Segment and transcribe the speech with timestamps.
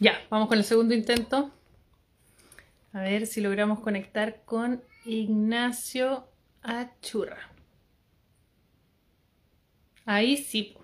[0.00, 1.50] Ya, vamos con el segundo intento.
[2.92, 6.28] A ver si logramos conectar con Ignacio
[6.62, 7.50] Achurra.
[10.04, 10.76] Ahí sí.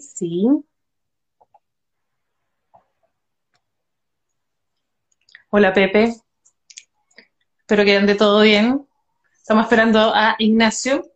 [0.00, 0.46] Sí.
[5.50, 6.14] Hola Pepe.
[7.60, 8.86] Espero que ande todo bien.
[9.36, 11.13] Estamos esperando a Ignacio.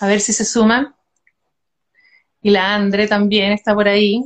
[0.00, 0.96] A ver si se suma.
[2.42, 4.22] Y la Andre también está por ahí.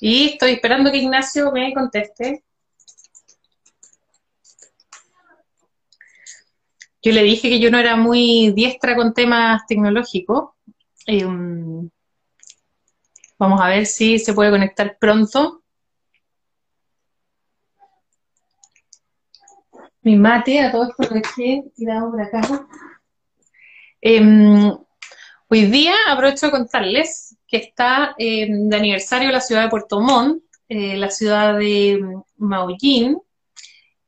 [0.00, 2.44] Y estoy esperando que Ignacio me conteste.
[7.02, 10.50] Yo le dije que yo no era muy diestra con temas tecnológicos.
[11.06, 11.88] Um,
[13.38, 15.62] vamos a ver si se puede conectar pronto.
[20.06, 22.40] Mi mate, a todos lo dejé tirado por acá.
[24.00, 24.72] Em,
[25.48, 30.44] hoy día aprovecho de contarles que está em, de aniversario la ciudad de Puerto Montt,
[30.68, 32.00] eh, la ciudad de
[32.36, 33.18] Maullín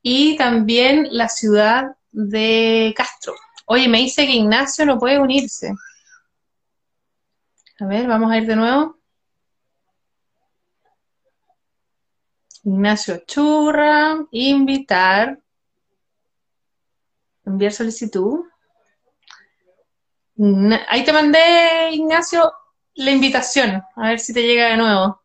[0.00, 3.34] y también la ciudad de Castro.
[3.67, 5.75] Oye, me dice que Ignacio no puede unirse.
[7.80, 9.01] A ver, vamos a ir de nuevo.
[12.62, 15.41] Ignacio Churra, invitar
[17.49, 18.45] enviar solicitud.
[20.89, 22.53] Ahí te mandé, Ignacio,
[22.95, 23.83] la invitación.
[23.97, 25.21] A ver si te llega de nuevo.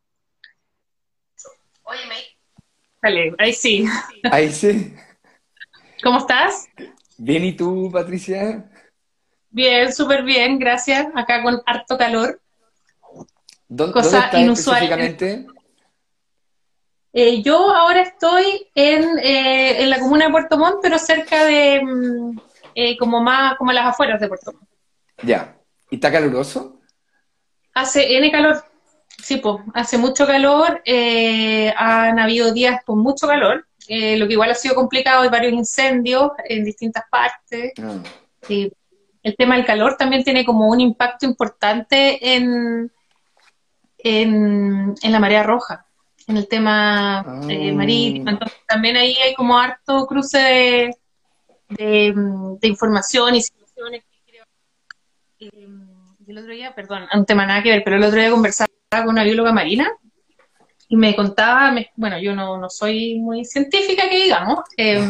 [1.83, 1.99] Oye,
[3.01, 3.85] Vale, ahí sí.
[4.31, 4.95] Ahí sí.
[6.01, 6.67] ¿Cómo estás?
[7.17, 8.69] Bien, ¿y tú, Patricia?
[9.49, 11.07] Bien, súper bien, gracias.
[11.13, 12.41] Acá con harto calor.
[13.67, 14.83] ¿Dónde, Cosa estás inusual.
[14.83, 15.47] específicamente?
[17.15, 21.79] Eh, yo ahora estoy en, eh, en, la comuna de Puerto Montt, pero cerca de,
[21.83, 22.39] mm,
[22.73, 24.67] eh, como más, como las afueras de Puerto Montt.
[25.21, 25.55] Ya.
[25.91, 26.79] ¿Y está caluroso?
[27.75, 28.63] Hace N calor,
[29.21, 30.81] sí, pues, hace mucho calor,
[31.77, 36.31] han habido días con mucho calor, lo que igual ha sido complicado, hay varios incendios
[36.45, 37.73] en distintas partes.
[37.79, 38.01] Ah.
[38.49, 42.91] el tema del calor también tiene como un impacto importante en,
[43.99, 45.85] en, en la marea roja
[46.27, 47.75] en el tema eh, ah.
[47.75, 48.29] marítimo.
[48.29, 50.37] Entonces también ahí hay como harto cruce
[51.69, 52.13] de,
[52.59, 54.45] de, información y situaciones que creo.
[55.39, 55.67] Eh,
[56.27, 59.09] el otro día, perdón, un tema nada que ver, pero el otro día conversaba con
[59.09, 59.91] una bióloga marina
[60.87, 65.07] y me contaba, bueno, yo no, no soy muy científica que digamos, eh,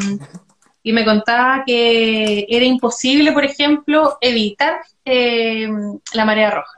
[0.82, 6.78] y me contaba que era imposible, por ejemplo, evitar la marea roja.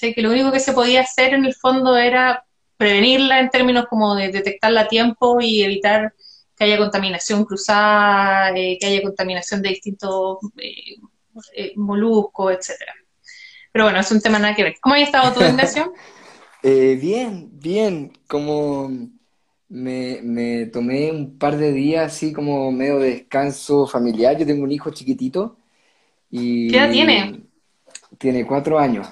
[0.00, 2.44] Que lo único que se podía hacer en el fondo era
[2.78, 6.14] prevenirla en términos como de detectarla a tiempo y evitar
[6.56, 10.96] que haya contaminación cruzada, eh, que haya contaminación de distintos eh,
[11.54, 12.94] eh, moluscos, etcétera.
[13.72, 14.76] Pero bueno, es un tema nada que ver.
[14.80, 15.92] ¿Cómo ha estado tu Ignacio?
[16.62, 18.12] bien, bien.
[18.26, 18.90] Como
[19.68, 24.36] me, me, tomé un par de días así como medio de descanso familiar.
[24.38, 25.58] Yo tengo un hijo chiquitito.
[26.30, 27.42] Y ¿Qué edad tiene?
[28.18, 29.08] Tiene cuatro años.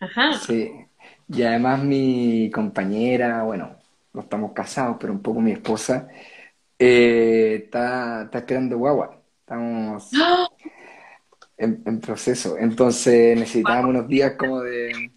[0.00, 0.34] Ajá.
[0.34, 0.87] Sí.
[1.28, 3.76] Y además mi compañera, bueno,
[4.12, 6.08] no estamos casados, pero un poco mi esposa,
[6.78, 9.20] eh, está, está esperando guagua.
[9.40, 10.48] Estamos ¡Ah!
[11.58, 12.56] en, proceso.
[12.58, 15.10] Entonces necesitábamos unos días como de,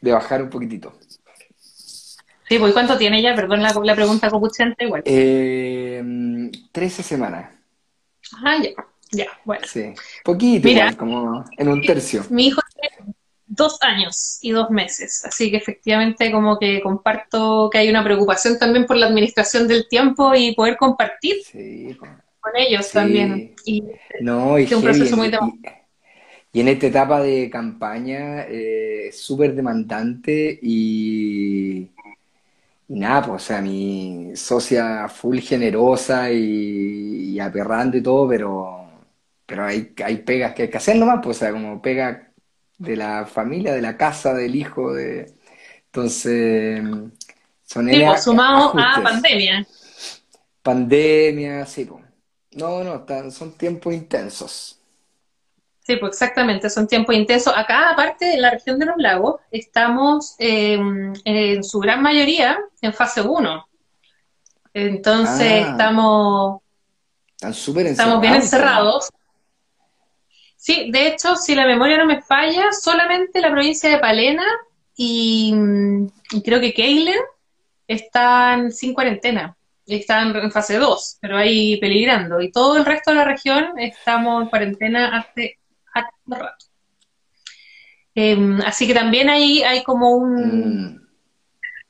[0.00, 0.92] bajar un poquitito.
[2.48, 3.34] Sí, pues ¿cuánto tiene ella?
[3.34, 5.02] Perdón la, la pregunta copuchante igual.
[5.04, 7.52] Eh, 13 semanas.
[8.44, 8.70] Ah, ya,
[9.10, 9.66] ya, bueno.
[9.66, 9.92] Sí,
[10.24, 12.24] poquito, igual, como en un tercio.
[12.30, 12.60] Mi hijo
[13.56, 15.24] dos años y dos meses.
[15.24, 19.88] Así que efectivamente como que comparto que hay una preocupación también por la administración del
[19.88, 21.36] tiempo y poder compartir
[22.40, 23.54] con ellos también.
[23.64, 23.82] Y,
[24.20, 25.32] no, y, un proceso muy
[26.52, 31.90] y, en esta etapa de campaña eh, es súper demandante y,
[32.88, 38.72] nada, pues o sea, mi socia full generosa y, aperrando y todo, pero
[39.44, 42.25] pero hay, hay pegas que hay que hacer nomás, pues, o sea, como pega
[42.78, 45.32] de la familia, de la casa, del hijo, de...
[45.86, 46.82] Entonces,
[47.64, 49.66] son sí, pues, sumado a pandemia.
[50.62, 52.04] Pandemia, sí, pues.
[52.52, 54.80] No, no, son tiempos intensos.
[55.86, 57.52] Sí, pues exactamente, son tiempos intensos.
[57.56, 62.92] Acá, aparte, en la región de los lagos, estamos em, en su gran mayoría en
[62.92, 63.68] fase 1.
[64.74, 65.70] Entonces, ah.
[65.70, 66.60] estamos...
[67.40, 69.10] Están Estamos bien encerrados.
[70.66, 74.42] Sí, de hecho, si la memoria no me falla, solamente la provincia de Palena
[74.96, 75.54] y,
[76.44, 77.20] creo que Keilen
[77.86, 79.56] están sin cuarentena.
[79.86, 82.40] están en fase 2, pero ahí peligrando.
[82.40, 85.60] Y todo el resto de la región estamos en cuarentena hace,
[85.94, 86.66] hace rato.
[88.12, 90.96] Em, así que también ahí hay como un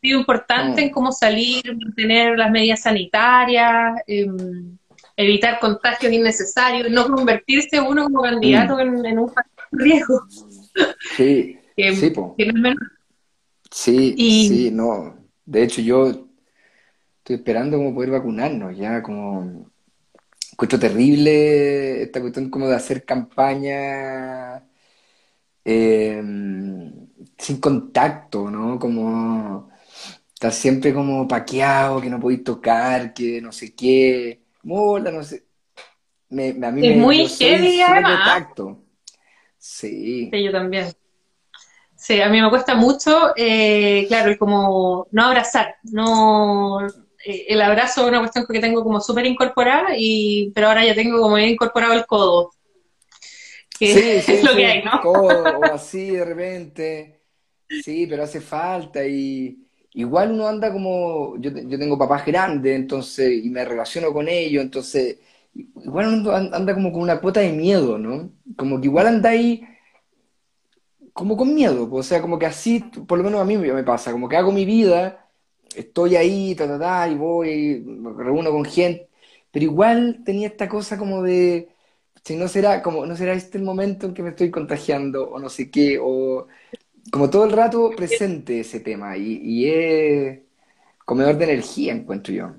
[0.02, 0.06] mm.
[0.06, 4.76] importante en cómo salir, mantener las medidas sanitarias, em,
[5.16, 9.06] evitar contagios innecesarios, no convertirse uno como candidato mm.
[9.06, 9.32] en, un
[9.72, 10.26] riesgo.
[11.16, 12.14] Sí, sí,
[13.70, 14.14] sí,
[14.48, 15.16] sí, no.
[15.44, 19.70] De hecho, yo estoy esperando como poder vacunarnos, ya como
[20.52, 24.62] encuentro terrible esta cuestión como de hacer campaña
[25.64, 26.92] em,
[27.38, 28.78] sin contacto, ¿no?
[28.78, 29.70] Como
[30.32, 35.44] estar siempre como paqueado, que no podéis tocar, que no sé qué, mola, no sé.
[36.28, 38.48] Me, a mí es muy heavy además.
[39.56, 40.28] Sí.
[40.30, 40.44] sí.
[40.44, 40.92] yo también.
[41.94, 46.86] Sí, a mí me cuesta mucho, eh, claro, el como no abrazar, no
[47.24, 50.94] eh, el abrazo es una cuestión que tengo como súper incorporada, y, pero ahora ya
[50.94, 52.52] tengo como incorporado el codo.
[53.78, 55.00] Que sí, es lo que hay, ¿no?
[55.00, 57.22] Codo, o así de repente.
[57.82, 59.65] Sí, pero hace falta y
[59.96, 64.62] igual uno anda como, yo, yo tengo papás grandes, entonces, y me relaciono con ellos,
[64.62, 65.18] entonces,
[65.54, 68.30] igual uno anda como con una cuota de miedo, ¿no?
[68.56, 69.62] Como que igual anda ahí
[71.12, 74.12] como con miedo, o sea, como que así, por lo menos a mí me pasa,
[74.12, 75.26] como que hago mi vida
[75.74, 77.84] estoy ahí, ta, ta, ta, y voy,
[78.16, 79.08] reúno con gente,
[79.50, 81.70] pero igual tenía esta cosa como de,
[82.24, 85.38] si no será, como, no será este el momento en que me estoy contagiando, o
[85.38, 86.46] no sé qué, o
[87.10, 90.38] como todo el rato presente ese tema, y, y es
[91.04, 92.52] comedor de energía, encuentro yo.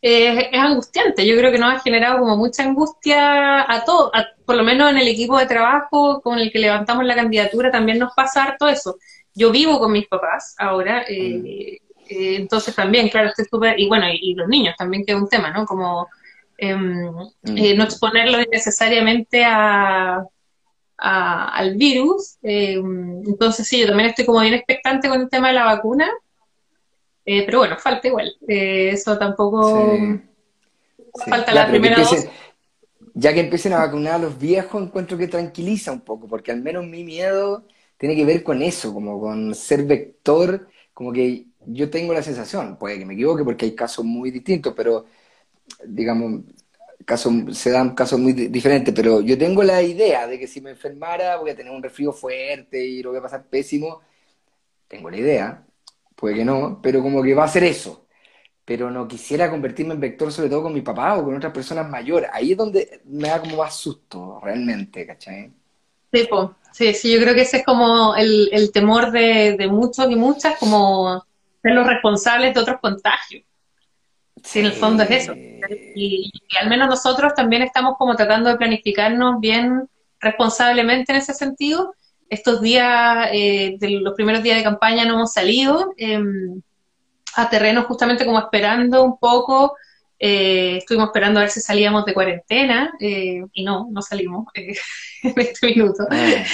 [0.00, 4.10] es angustiante, yo creo que nos ha generado como mucha angustia a todos,
[4.44, 7.98] por lo menos en el equipo de trabajo con el que levantamos la candidatura también
[7.98, 8.96] nos pasa harto eso.
[9.34, 11.92] Yo vivo con mis papás ahora, eh, mm.
[12.08, 15.28] Eh, entonces también, claro, estoy súper, y bueno, y, los niños también que es un
[15.28, 15.64] tema, ¿no?
[15.64, 16.08] Como
[16.58, 17.10] em,
[17.42, 17.56] mm.
[17.56, 20.24] eh, no exponerlo necesariamente a,
[21.02, 22.38] al virus.
[22.42, 26.08] Em, entonces sí, yo también estoy como bien expectante con el tema de la vacuna,
[27.24, 28.34] eh, pero bueno, falta igual.
[28.46, 29.98] eso tampoco...
[31.28, 32.28] Falta la primera dosis.
[33.14, 36.62] Ya que empiecen a vacunar a los viejos, encuentro que tranquiliza un poco, porque al
[36.62, 37.66] menos mi miedo
[37.98, 42.76] tiene que ver con eso, como con ser vector, como que yo tengo la sensación,
[42.78, 45.04] puede que me equivoque porque hay casos muy distintos, pero
[45.86, 46.40] digamos,
[47.04, 50.70] casos, se dan casos muy diferentes, pero yo tengo la idea de que si me
[50.70, 54.00] enfermara voy a tener un resfrío fuerte y lo voy a pasar pésimo.
[54.88, 55.66] Tengo la idea,
[56.14, 58.06] puede que no, pero como que va a ser eso.
[58.64, 61.88] Pero no quisiera convertirme en vector sobre todo con mi papá o con otras personas
[61.88, 62.30] mayores.
[62.32, 65.50] Ahí es donde me da como más susto, realmente, ¿cachai?
[66.72, 70.58] Sí, sí, yo creo que ese es como el, temor de, de muchos y muchas,
[70.58, 71.24] como
[71.62, 73.44] ser los responsables de otros contagios.
[74.42, 75.34] Sí, en el fondo es eso.
[75.94, 76.30] Y,
[76.60, 79.88] al menos nosotros también estamos como tratando de planificarnos bien
[80.20, 81.94] responsablemente en ese sentido.
[82.28, 86.60] Estos días, eh, de los primeros días de campaña no hemos salido em,
[87.34, 89.74] a terreno justamente como esperando un poco.
[90.18, 94.74] Eh, estuvimos esperando a ver si salíamos de cuarentena eh, y no, no salimos en
[95.22, 96.06] este minuto.
[96.10, 96.44] Ah.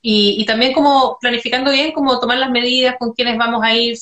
[0.00, 3.96] Y, también como planificando bien cómo tomar las medidas, con quiénes vamos a ir,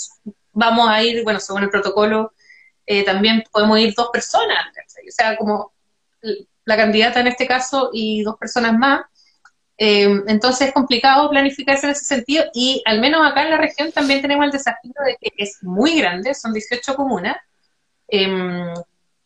[0.52, 2.32] vamos a ir, bueno, según el protocolo,
[2.90, 5.74] eh, también podemos ir dos personas, o sea, como
[6.64, 9.02] la candidata en este caso y dos personas más.
[9.76, 13.92] Eh, entonces es complicado planificarse en ese sentido y al menos acá en la región
[13.92, 17.36] también tenemos el desafío de que es muy grande, son 18 comunas,
[18.08, 18.72] em,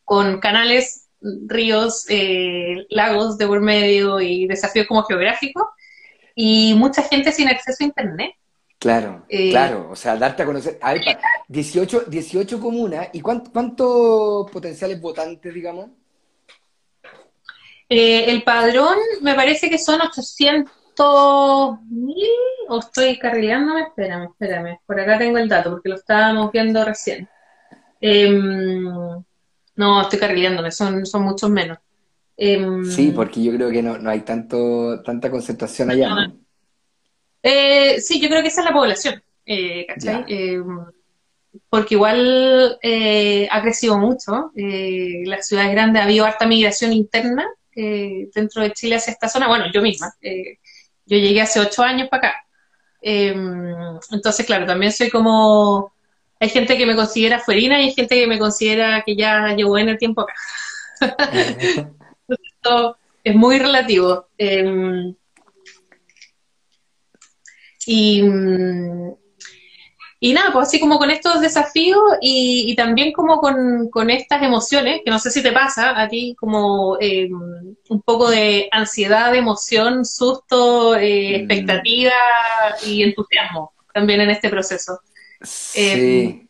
[0.04, 5.68] con canales, ríos, eh, lagos de por medio y desafíos como geográficos
[6.34, 8.34] y mucha gente sin acceso a Internet.
[8.82, 10.76] Claro, eh, claro, o sea, darte a conocer.
[10.82, 11.02] A ver,
[11.46, 15.90] 18, 18 comunas, ¿y cuántos potenciales votantes, digamos?
[17.88, 22.26] Eh, el padrón me parece que son 800 mil,
[22.68, 27.28] o estoy carrileándome, espérame, espérame, por acá tengo el dato porque lo estábamos viendo recién.
[28.00, 28.82] Em,
[29.76, 31.78] no, estoy carrileándome, son, son muchos menos.
[32.36, 36.32] Em, sí, porque yo creo que no, hay tanto, tanta concentración allá.
[37.42, 40.24] Eh, sí, yo creo que esa es la población, eh, ¿cachai?
[40.28, 40.86] Em,
[41.68, 48.62] porque igual eh, ha crecido mucho, las ciudades grandes ha habido harta migración interna dentro
[48.62, 52.46] de Chile hacia esta zona, bueno, yo misma, yo llegué hace ocho años para acá,
[53.02, 53.74] em,
[54.12, 55.92] entonces claro, también soy como,
[56.40, 59.76] hay gente que me considera fuerina y hay gente que me considera que ya llevo
[59.78, 60.34] en el tiempo acá.
[62.62, 64.28] esto es muy relativo.
[64.38, 65.14] Em,
[67.86, 68.22] y,
[70.24, 75.10] y nada, pues así como con estos desafíos y, también como con, estas emociones, que
[75.10, 80.94] no sé si te pasa a ti, como eh, un poco de ansiedad, emoción, susto,
[80.94, 81.40] eh, mm.
[81.40, 82.12] expectativa
[82.86, 85.00] y entusiasmo también en este proceso.
[85.40, 86.48] Sí, eh,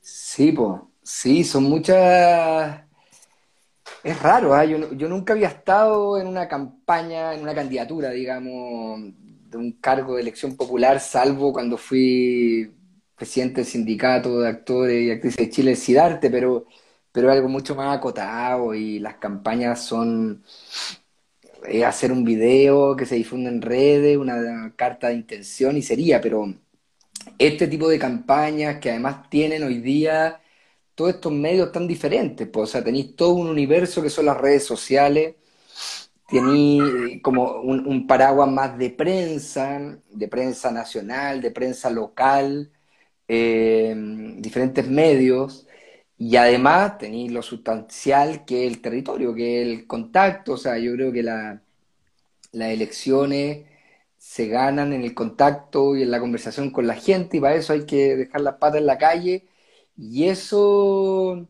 [0.00, 2.80] sí, pues, sí, son muchas...
[4.04, 4.68] Es raro, ¿eh?
[4.68, 9.00] yo, yo nunca había estado en una campaña, en una candidatura, digamos,
[9.50, 12.72] de un cargo de elección popular, salvo cuando fui
[13.16, 16.66] presidente del sindicato de actores y actrices de Chile, SIDARTE, pero,
[17.12, 20.42] pero algo mucho más acotado y las campañas son
[21.68, 26.20] eh, hacer un video que se difunde en redes, una carta de intención y sería,
[26.20, 26.54] pero
[27.38, 30.40] este tipo de campañas que además tienen hoy día
[30.94, 34.38] todos estos medios tan diferentes, pues, o sea, tenéis todo un universo que son las
[34.38, 35.36] redes sociales,
[36.30, 42.70] tenéis como un, paraguas más de prensa, de prensa nacional, de prensa local,
[43.28, 43.94] eh,
[44.38, 45.66] diferentes medios
[46.18, 50.78] y además tenéis lo sustancial que es el territorio, que es el contacto, o sea,
[50.78, 51.62] yo creo que la,
[52.52, 53.66] las elecciones
[54.18, 57.72] se ganan en el contacto y en la conversación con la gente y para eso
[57.72, 59.48] hay que dejar las patas en la calle
[59.96, 61.48] y eso,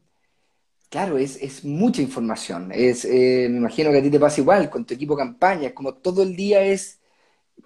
[0.91, 4.71] claro, es, es mucha información, es, eh, me imagino que a ti te pasa igual
[4.71, 7.01] con tu equipo campaña, es como todo el día es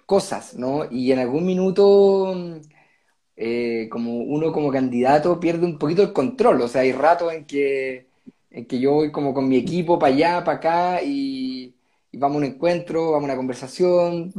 [0.05, 0.89] cosas, ¿no?
[0.91, 2.61] Y en algún minuto
[3.35, 6.61] eh, como uno como candidato pierde un poquito el control.
[6.61, 8.09] O sea, hay ratos en que,
[8.51, 11.75] en que yo voy como con mi equipo para allá, para acá, y,
[12.13, 14.33] vamos a un encuentro, vamos a una conversación,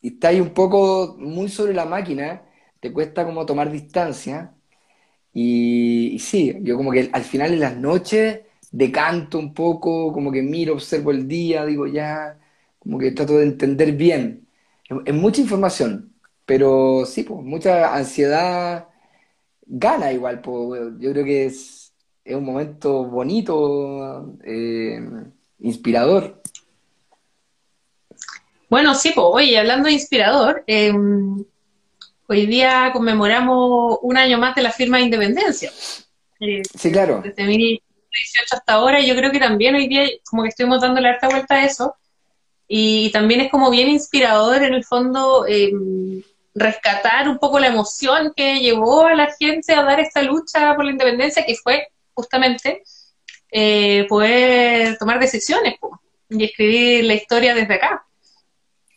[0.00, 2.42] y está ahí un poco muy sobre la máquina,
[2.80, 4.53] te cuesta como tomar distancia.
[5.34, 10.42] Y, sí, yo como que al final en las noches decanto un poco, como que
[10.42, 12.38] miro, observo el día, digo ya,
[12.78, 14.48] como que trato de entender bien.
[15.04, 16.14] Es mucha información,
[16.46, 18.88] pero sí, pues, mucha ansiedad
[19.66, 21.92] gana igual, pues, yo creo que es,
[22.24, 25.00] es un momento bonito, eh,
[25.60, 26.42] inspirador.
[28.70, 31.44] Bueno, sí, pues, oye, hablando de inspirador, em,
[32.34, 35.70] hoy día conmemoramos un año más de la firma de independencia.
[36.40, 37.20] Eh, sí, claro.
[37.24, 37.80] Desde 2018
[38.56, 41.28] hasta ahora, y yo creo que también hoy día como que estuvimos dando la harta
[41.28, 41.96] vuelta a eso,
[42.66, 46.22] y también es como bien inspirador en el fondo em,
[46.54, 50.84] rescatar un poco la emoción que llevó a la gente a dar esta lucha por
[50.84, 52.82] la independencia, que fue justamente
[53.50, 55.74] eh, poder tomar decisiones
[56.30, 58.04] y escribir la historia desde acá.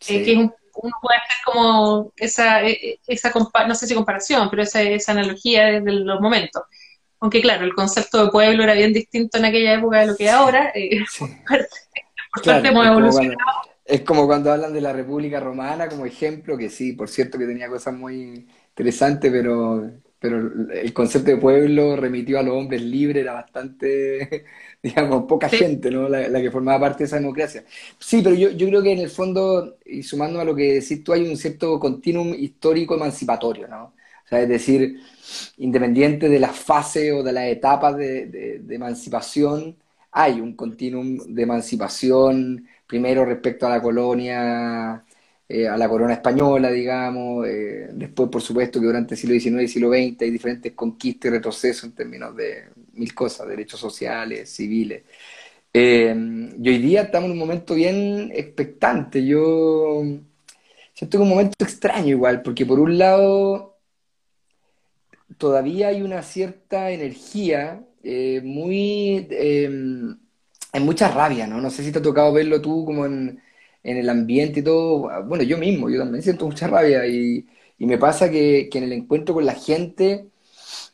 [0.08, 0.50] Eh, que
[0.82, 3.32] uno puede hacer como esa, e, e, esa
[3.68, 6.64] no sé si comparación, pero esa, esa analogía desde los momentos.
[7.20, 10.26] Aunque claro, el concepto de pueblo era bien distinto en aquella época de lo que
[10.26, 10.72] es ahora.
[10.76, 11.04] Eh,
[12.46, 13.62] hemos evolucionado.
[13.84, 17.46] Es como cuando hablan de la República Romana como ejemplo, que sí, por cierto que
[17.46, 19.90] tenía cosas muy interesantes, pero,
[20.20, 24.46] pero el concepto de pueblo remitió a los hombres libres, era bastante,
[24.84, 26.10] digamos, poca gente, ¿no?
[26.10, 27.64] La, que formaba parte de esa democracia.
[28.00, 31.04] Sí, pero yo, yo creo que en el fondo, y sumando a lo que decís
[31.04, 33.86] tú, hay un cierto continuum histórico emancipatorio, ¿no?
[34.26, 35.00] O sea, es decir,
[35.58, 38.28] independiente de las fases o de las etapas de,
[38.62, 39.78] de emancipación,
[40.12, 45.04] hay un continuum de emancipación primero respecto a la colonia,
[45.50, 49.64] eh, a la corona española, digamos, eh, después por supuesto que durante el siglo XIX
[49.64, 54.50] y siglo XX hay diferentes conquistas y retrocesos en términos de mil cosas, derechos sociales,
[54.50, 55.04] civiles.
[55.74, 56.14] Eh,
[56.62, 59.26] y hoy día estamos en un momento bien expectante.
[59.26, 60.04] Yo
[60.94, 63.78] siento que un momento extraño igual, porque por un lado
[65.38, 67.84] todavía hay una cierta energía
[68.44, 69.28] muy
[70.74, 71.62] hay mucha rabia, ¿no?
[71.62, 73.42] No sé si te ha tocado verlo tú como en,
[73.98, 75.10] el ambiente y todo.
[75.26, 77.48] Bueno, yo mismo, yo también siento mucha rabia y,
[77.80, 80.30] me pasa que, en el encuentro con la gente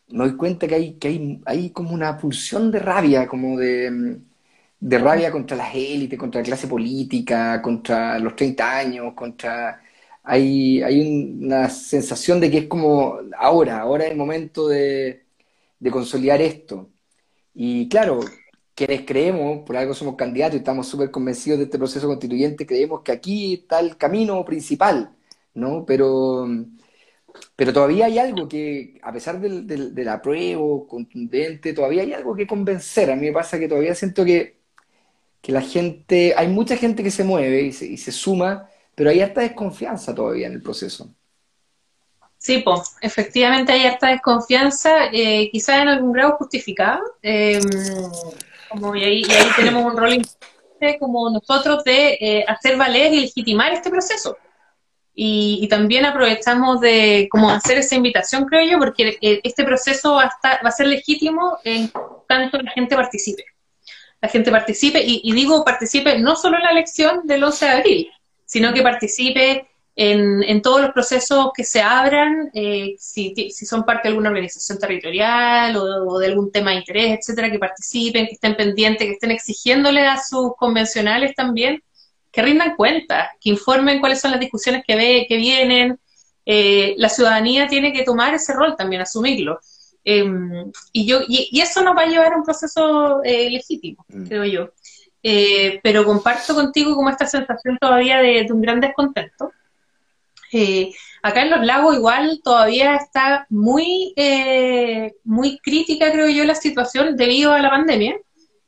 [0.10, 4.20] me doy cuenta que hay, que hay, hay como una pulsión de rabia, como de,
[4.80, 9.82] de rabia contra las élites, contra la clase política, contra los 30 años, contra...
[10.26, 11.02] Hay, hay
[11.42, 15.26] una sensación de que es como ahora, ahora es el momento de,
[15.80, 16.92] de consolidar esto.
[17.54, 18.22] Y claro,
[18.76, 23.02] quienes creemos, por algo somos candidatos y estamos súper convencidos de este proceso constituyente, creemos
[23.02, 25.16] que aquí está el camino principal,
[25.54, 25.86] ¿no?
[25.86, 26.48] Pero,
[27.56, 32.48] pero todavía hay algo que, a pesar del, del, apruebo contundente, todavía hay algo que
[32.48, 33.12] convencer.
[33.12, 34.58] A mí me pasa que todavía siento que,
[35.42, 39.10] que la gente, hay mucha gente que se mueve y se, y se suma, pero
[39.10, 41.14] hay harta desconfianza todavía en el proceso.
[42.38, 47.00] Sí, pues, efectivamente hay harta desconfianza, eh, quizás en algún grado justificada.
[47.22, 47.60] Eh,
[48.96, 49.24] y, ahí,
[49.56, 54.38] tenemos un rol importante como nosotros de eh, hacer valer y legitimar este proceso.
[55.16, 60.24] y, también aprovechamos de como hacer esa invitación, creo yo, porque eh, este proceso va
[60.24, 61.92] a, va a ser legítimo en
[62.28, 63.46] tanto la gente participe.
[64.22, 68.12] La gente participe, y, digo participe no solo en la elección del 11 de abril,
[68.46, 73.84] sino que participe en, en todos los procesos que se abran, eh, si, si, son
[73.84, 78.34] parte de alguna organización territorial o, de algún tema de interés, etcétera, que participen, que
[78.34, 81.82] estén pendientes, que estén exigiéndole a sus convencionales también
[82.34, 86.00] que rindan cuentas, que informen cuáles son las discusiones que, ve, que vienen.
[86.46, 89.60] Eh, la ciudadanía tiene que tomar ese rol también, asumirlo.
[90.04, 94.26] Em, y, yo, y, eso nos va a llevar a un proceso eh, legítimo, mm.
[94.26, 94.70] creo yo.
[95.22, 99.52] Eh, pero comparto contigo como esta sensación todavía de, un gran descontento.
[101.22, 104.14] Acá en los lagos igual todavía está muy,
[105.24, 108.16] muy crítica, creo yo, la situación debido a la pandemia.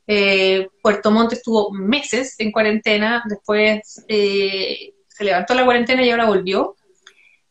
[0.08, 6.26] Eh, Puerto Montt estuvo meses en cuarentena, después eh, se levantó la cuarentena y ahora
[6.26, 6.76] volvió.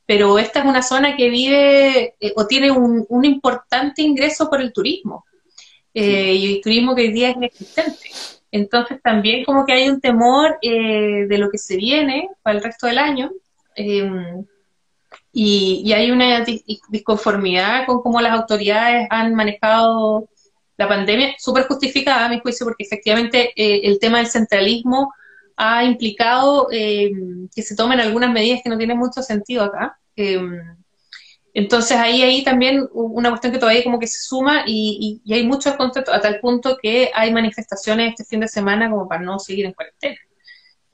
[0.07, 4.73] Pero esta es una zona que vive eh, o tiene un, importante ingreso por el
[4.73, 5.25] turismo.
[5.97, 8.11] Y el turismo que hoy día es inexistente.
[8.51, 12.89] Entonces también como que hay un temor de lo que se viene para el resto
[12.89, 13.31] del año.
[13.75, 14.45] Em,
[15.33, 16.45] y, y, hay una
[16.89, 20.29] disconformidad con cómo las autoridades han manejado
[20.77, 25.13] la pandemia, súper justificada a mi juicio, porque efectivamente eh, el tema del centralismo
[25.57, 27.13] ha implicado eh,
[27.55, 29.99] que se tomen algunas medidas que no tienen mucho sentido acá.
[30.17, 30.41] Eh,
[31.53, 35.77] entonces ahí hay también una cuestión que todavía como que se suma y, hay mucho
[35.77, 39.67] contexto a tal punto que hay manifestaciones este fin de semana como para no seguir
[39.67, 40.17] en cuarentena.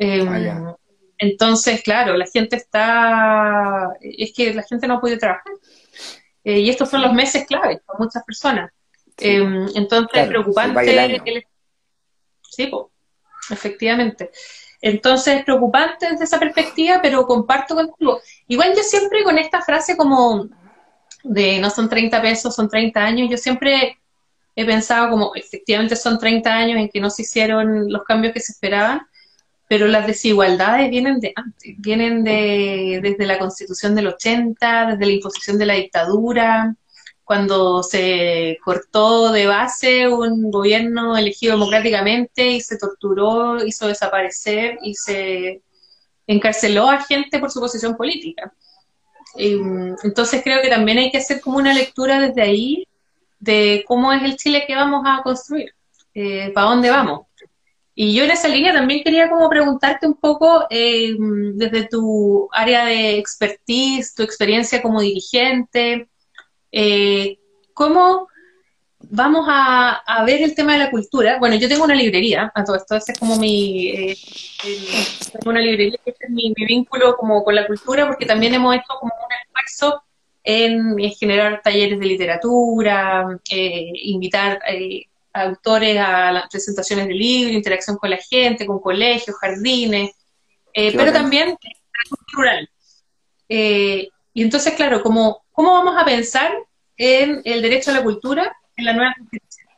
[0.02, 0.76] Ah,
[1.20, 5.52] entonces, claro, la gente está, es que la gente no ha podido trabajar.
[6.42, 8.72] y estos son los meses clave para muchas personas.
[9.18, 11.22] Em, entonces, es preocupante.
[12.50, 12.70] Sí,
[13.50, 14.30] efectivamente.
[14.80, 18.20] Entonces, es preocupante desde esa perspectiva, pero comparto contigo.
[18.48, 20.48] Igual yo siempre con esta frase como
[21.22, 23.98] de no son 30 pesos, son 30 años, yo siempre
[24.56, 28.40] he pensado como efectivamente son 30 años en que no se hicieron los cambios que
[28.40, 29.06] se esperaban,
[29.70, 35.12] pero las desigualdades vienen de antes, vienen de, desde la constitución del 80, desde la
[35.12, 36.74] imposición de la dictadura,
[37.22, 44.96] cuando se cortó de base un gobierno elegido democráticamente y se torturó, hizo desaparecer y
[44.96, 45.62] se
[46.26, 48.52] encarceló a gente por su posición política.
[49.36, 52.88] Entonces creo que también hay que hacer como una lectura desde ahí
[53.38, 55.72] de cómo es el Chile que vamos a construir,
[56.12, 57.29] eh, para dónde vamos.
[58.02, 62.86] Y yo en esa línea también quería como preguntarte un poco eh, desde tu área
[62.86, 66.08] de expertise, tu experiencia como dirigente,
[66.72, 67.38] eh,
[67.74, 68.26] ¿Cómo
[69.00, 71.38] vamos a, ver el tema de la cultura?
[71.38, 74.16] Bueno, yo tengo una librería, a todo esto, ese es como mi, eh,
[75.32, 78.94] tengo una librería, que es mi, vínculo como con la cultura, porque también hemos hecho
[78.98, 80.02] como un esfuerzo
[80.42, 84.58] en, generar talleres de literatura, eh, invitar
[85.32, 90.10] autores a las presentaciones de libros, interacción con la gente, con colegios, jardines,
[90.74, 91.56] pero también
[92.32, 92.68] rural.
[93.48, 96.52] y entonces, claro, como, ¿cómo vamos a pensar
[96.96, 99.68] en el derecho a la cultura en la nueva constitución.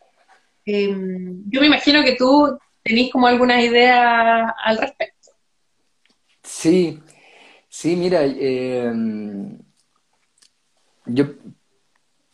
[0.65, 5.31] Em, yo me imagino que tú tenés como alguna idea al respecto.
[6.43, 7.01] Sí,
[7.69, 9.59] sí, mira, em,
[11.07, 11.27] yo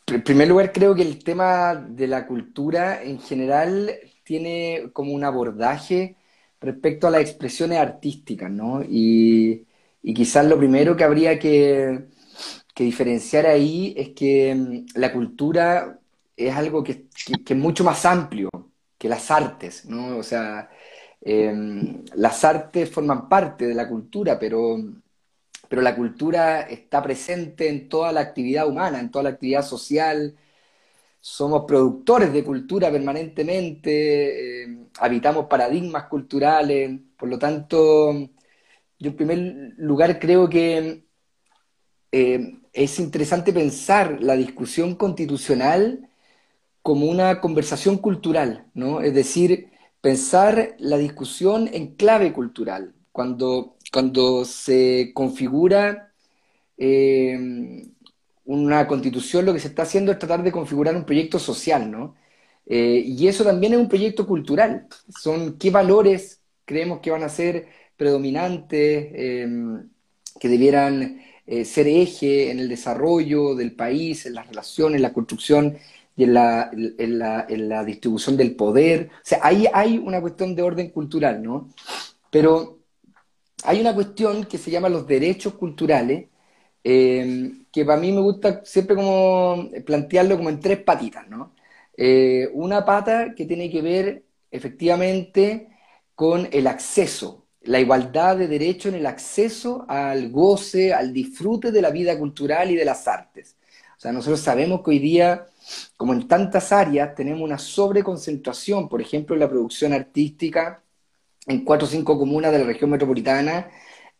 [0.09, 3.95] en primer lugar creo que el tema de la cultura en general
[4.25, 6.17] tiene como un abordaje
[6.61, 8.83] respecto a las expresiones artísticas, ¿no?
[8.83, 9.67] Y,
[10.15, 12.07] quizás lo primero que habría que,
[12.75, 15.99] que diferenciar ahí es que mm, la cultura
[16.37, 17.07] es algo que,
[17.47, 18.51] es mucho más amplio
[18.99, 20.19] que las artes, ¿no?
[20.19, 20.71] O sea,
[21.21, 24.77] em, las artes forman parte de la cultura, pero,
[25.69, 30.37] pero la cultura está presente en toda la actividad humana, en toda la actividad social.
[31.21, 38.13] Somos productores de cultura permanentemente, em, habitamos paradigmas culturales, por lo tanto,
[38.99, 39.39] yo en primer
[39.79, 41.05] lugar creo que
[42.13, 46.09] em, es interesante pensar la discusión constitucional
[46.83, 49.01] como una conversación cultural, ¿no?
[49.03, 56.13] Es decir, pensar la discusión en clave cultural, cuando, cuando se configura
[56.77, 57.89] eh,
[58.45, 62.17] una constitución, lo que se está haciendo es tratar de configurar un proyecto social, ¿no?
[62.67, 64.89] Eh, y eso también es un proyecto cultural.
[65.09, 69.49] Son qué valores creemos que van a ser predominantes, eh,
[70.41, 75.13] que debieran eh, ser eje en el desarrollo del país, en las relaciones, en la
[75.13, 75.79] construcción
[76.17, 79.11] y en la distribución del poder.
[79.13, 81.69] O sea, ahí hay una cuestión de orden cultural, ¿no?
[82.31, 82.78] Pero
[83.65, 86.29] hay una cuestión que se llama los derechos culturales,
[86.85, 91.55] eh, que para mí me gusta siempre como plantearlo como en tres patitas, ¿no?
[91.97, 95.69] Eh, una pata que tiene que ver efectivamente
[96.15, 101.83] con el acceso, la igualdad de derecho en el acceso al goce, al disfrute de
[101.83, 103.57] la vida cultural y de las artes.
[103.97, 105.47] O sea, nosotros sabemos que hoy día,
[105.97, 110.83] como en tantas áreas, tenemos una sobreconcentración, por ejemplo, en la producción artística
[111.49, 113.69] en cuatro o cinco comunas de la región metropolitana,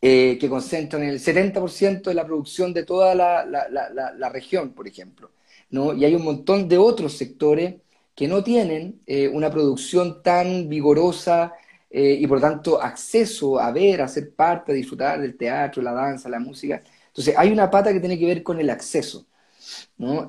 [0.01, 5.31] eh, que concentran el 70% de la producción de toda la, región, por ejemplo.
[5.71, 5.93] ¿no?
[5.95, 7.77] Y hay un montón de otros sectores
[8.15, 11.53] que no tienen eh, una producción tan vigorosa
[11.91, 15.93] eh, y por tanto acceso a ver, a ser parte, a disfrutar del teatro, la
[15.93, 16.83] danza, la música.
[17.09, 19.27] Entonces hay una pata que tiene que ver con el acceso.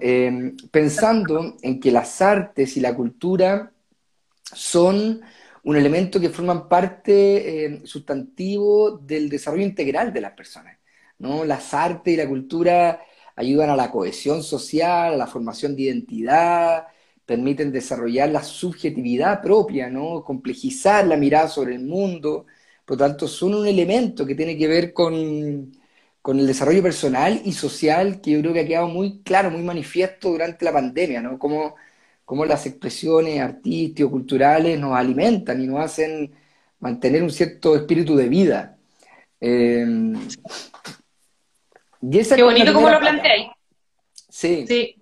[0.02, 3.72] Em, pensando en que las artes y la cultura
[4.44, 5.22] son
[5.64, 10.78] un elemento que forman parte em, sustantivo del desarrollo integral de las personas.
[11.18, 11.44] ¿no?
[11.46, 13.02] Las artes y la cultura
[13.36, 16.88] ayudan a la cohesión social, a la formación de identidad,
[17.26, 20.24] permiten desarrollar la subjetividad propia, ¿no?
[20.24, 22.46] complejizar la mirada sobre el mundo,
[22.86, 25.72] por lo tanto son un elemento que tiene que ver con,
[26.22, 29.62] con el desarrollo personal y social que yo creo que ha quedado muy claro, muy
[29.62, 31.38] manifiesto durante la pandemia, ¿no?
[32.30, 36.32] Cómo, las expresiones artístico-culturales nos alimentan y nos hacen
[36.80, 38.78] mantener un cierto espíritu de vida.
[39.42, 40.14] Eh,
[42.00, 43.48] Qué bonito como lo planteáis.
[44.30, 44.64] Sí.
[44.68, 44.96] sí.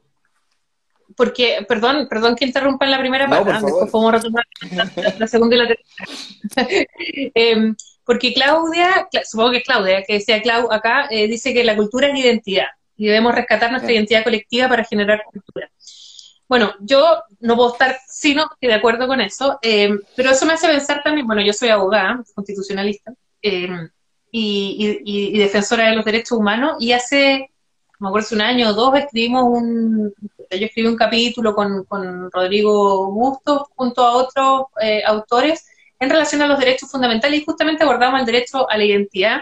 [1.17, 4.45] Porque, perdón, perdón que interrumpa en la primera parte, después podemos retomar
[5.19, 6.69] la, segunda y la tercera.
[7.35, 7.73] eh,
[8.05, 12.07] porque Claudia, supongo que es Claudia, que decía Clau acá, eh, dice que la cultura
[12.07, 15.69] es identidad y debemos rescatar nuestra identidad colectiva para generar cultura.
[16.47, 20.67] Bueno, yo no puedo estar sino de acuerdo con eso, eh, pero eso me hace
[20.67, 23.89] pensar también, bueno, yo soy abogada, constitucionalista, eh,
[24.31, 27.51] y, defensora de los derechos humanos, y hace,
[27.99, 30.13] me acuerdo, hace un año o dos escribimos un,
[30.51, 34.67] yo escribí un capítulo con, con Rodrigo Bustos junto a otros
[35.05, 35.65] autores,
[35.99, 39.41] en relación a los derechos fundamentales y justamente abordamos el derecho a la identidad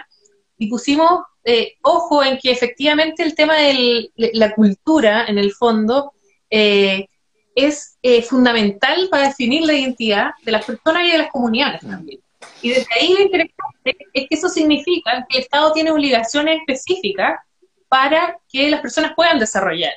[0.57, 6.13] y pusimos eh, ojo en que efectivamente el tema de la cultura, en el fondo,
[6.57, 7.09] eh,
[7.53, 12.19] es eh, fundamental para definir la identidad de las personas y de las comunidades también.
[12.61, 17.39] Y desde ahí lo interesante es que eso significa que el Estado tiene obligaciones específicas
[17.87, 19.93] para que las personas puedan desarrollar,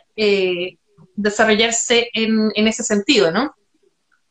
[1.14, 3.54] desarrollarse en, en ese sentido, ¿no?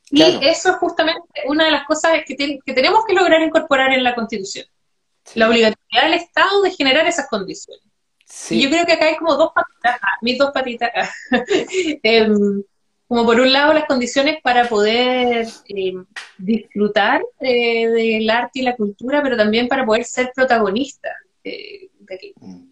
[0.10, 4.04] Y eso es justamente una de las cosas que, que, tenemos que lograr incorporar en
[4.04, 4.66] la Constitución.
[5.36, 7.84] La obligatoriedad del Estado de generar esas condiciones.
[8.50, 11.10] Yo creo que acá hay como dos patitas, ah, mis dos patitas, ah,
[12.04, 12.63] em,
[13.08, 16.06] como por un lado las condiciones para poder em,
[16.38, 21.10] disfrutar eh, del arte y la cultura, pero también para poder ser protagonista
[21.44, 22.34] eh, de aquí.
[22.40, 22.63] Mm.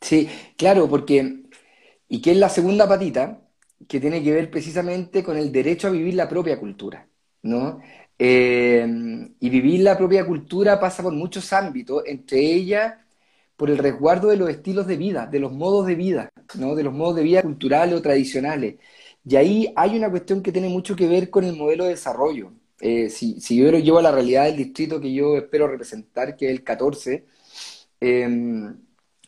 [0.00, 1.42] Sí, claro, porque,
[2.08, 3.40] ¿y qué es la segunda patita?
[3.86, 7.06] que tiene que ver precisamente con el derecho a vivir la propia cultura,
[7.42, 7.80] ¿no?
[8.18, 8.86] Eh,
[9.38, 12.94] y vivir la propia cultura pasa por muchos ámbitos, entre ellas
[13.58, 16.76] por el resguardo de los estilos de vida, de los modos de vida, ¿no?
[16.76, 18.76] de los modos de vida culturales o tradicionales.
[19.24, 22.52] Y ahí hay una cuestión que tiene mucho que ver con el modelo de desarrollo.
[22.80, 26.36] Eh, si, si, yo lo llevo a la realidad del distrito que yo espero representar,
[26.36, 27.26] que es el 14,
[28.00, 28.28] eh,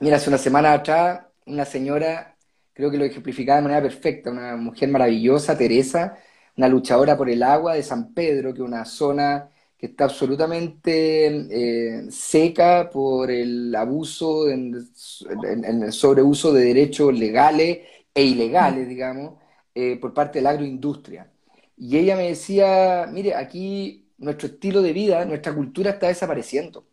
[0.00, 2.36] mira, hace una semana atrás, una señora
[2.72, 6.16] creo que lo ejemplificaba de manera perfecta, una mujer maravillosa, Teresa,
[6.56, 11.26] una luchadora por el agua de San Pedro, que es una zona que está absolutamente
[11.50, 17.78] eh, seca por el abuso, en, el sobreuso de derechos legales
[18.12, 19.40] e ilegales, digamos,
[19.74, 21.30] eh, por parte de la agroindustria.
[21.78, 26.84] Y ella me decía, mire, aquí nuestro estilo de vida, nuestra cultura está desapareciendo,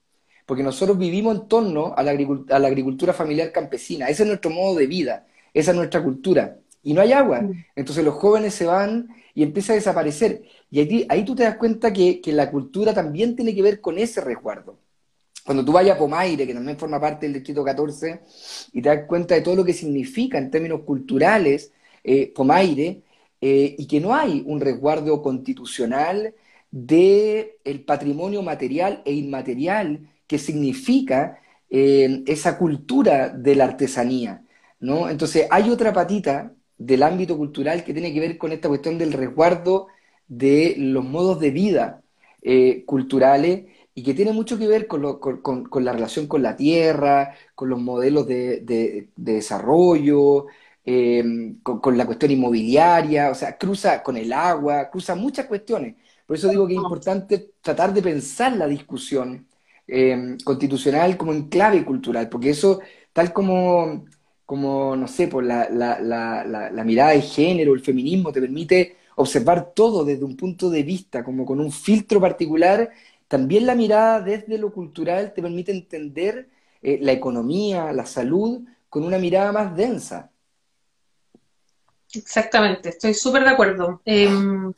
[0.45, 4.49] porque nosotros vivimos en torno a la, a la agricultura familiar campesina, ese es nuestro
[4.49, 5.27] modo de vida.
[5.53, 6.57] Esa es nuestra cultura.
[6.83, 7.41] Y no hay agua.
[7.41, 7.65] Mm.
[7.75, 10.43] Entonces los jóvenes se van y empieza a desaparecer.
[10.69, 14.21] Y ahí, tú te das cuenta que, la cultura también tiene que ver con ese
[14.21, 14.77] resguardo.
[15.45, 18.21] Cuando tú vayas a Pomaire, que también forma parte del Distrito 14,
[18.73, 21.71] y te das cuenta de todo lo que significa en términos culturales
[22.03, 23.01] eh, Pomaire,
[23.39, 26.33] eh, y que no hay un resguardo constitucional
[26.69, 34.43] del el patrimonio material e inmaterial que significa eh, esa cultura de la artesanía.
[34.79, 35.09] ¿no?
[35.09, 39.13] Entonces, hay otra patita del ámbito cultural que tiene que ver con esta cuestión del
[39.13, 39.87] resguardo
[40.27, 42.01] de los modos de vida
[42.41, 45.01] eh, culturales y que tiene mucho que ver con,
[45.83, 50.45] la relación con la tierra, con los modelos de, desarrollo,
[50.85, 55.95] em, con, la cuestión inmobiliaria, o sea, cruza con el agua, cruza muchas cuestiones.
[56.25, 59.47] Por eso digo que es importante tratar de pensar la discusión
[59.87, 62.81] eh, constitucional como en clave cultural, porque eso,
[63.13, 64.05] tal como,
[64.45, 69.73] como no sé, por la, la, la, mirada de género, el feminismo, te permite observar
[69.73, 72.91] todo desde un punto de vista, como con un filtro particular,
[73.27, 76.49] también la mirada desde lo cultural te permite entender
[76.81, 80.31] eh, la economía, la salud, con una mirada más densa.
[82.13, 84.01] Exactamente, estoy súper de acuerdo.
[84.05, 84.71] Em,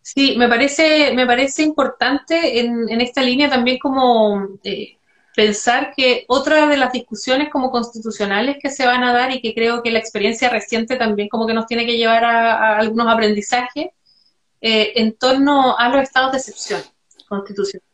[0.00, 4.96] sí, me parece, me parece importante en, esta línea también como eh,
[5.34, 9.54] pensar que otra de las discusiones como constitucionales que se van a dar y que
[9.54, 13.88] creo que la experiencia reciente también como que nos tiene que llevar a, algunos aprendizajes
[14.60, 16.82] eh, en torno a los estados de excepción
[17.28, 17.88] constitucionales.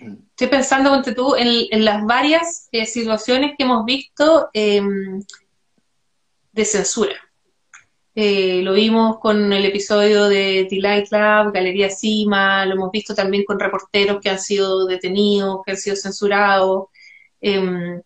[0.00, 0.14] Mm.
[0.30, 5.22] Estoy pensando, ponte tú, en, las varias eh, situaciones que hemos visto em,
[6.52, 7.23] de censura.
[8.16, 13.44] Eh, lo vimos con el episodio de Delight Club, Galería Cima, lo hemos visto también
[13.44, 16.86] con reporteros que han sido detenidos, que han sido censurados.
[17.40, 18.00] Em,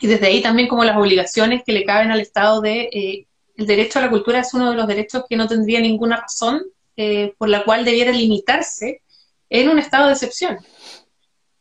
[0.00, 2.82] y desde ahí también como las obligaciones que le caben al Estado de...
[2.92, 6.16] Eh, el derecho a la cultura es uno de los derechos que no tendría ninguna
[6.18, 6.62] razón
[6.96, 9.02] eh, por la cual debiera limitarse
[9.48, 10.58] en un estado de excepción.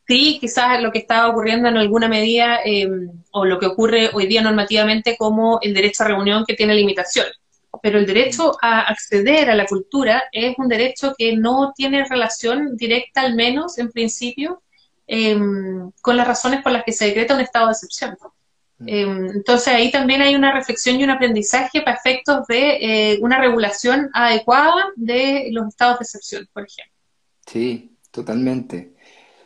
[0.07, 4.27] Sí, quizás lo que está ocurriendo en alguna medida, em, o lo que ocurre hoy
[4.27, 7.33] día normativamente como el derecho a reunión que tiene limitaciones
[7.81, 12.75] pero el derecho a acceder a la cultura es un derecho que no tiene relación
[12.75, 14.61] directa, al menos en principio,
[15.07, 18.17] em, con las razones por las que se decreta un estado de excepción.
[18.77, 18.89] Mm.
[18.89, 23.39] Em, entonces ahí también hay una reflexión y un aprendizaje para efectos de eh, una
[23.39, 26.93] regulación adecuada de los estados de excepción, por ejemplo.
[27.45, 28.93] Sí, totalmente.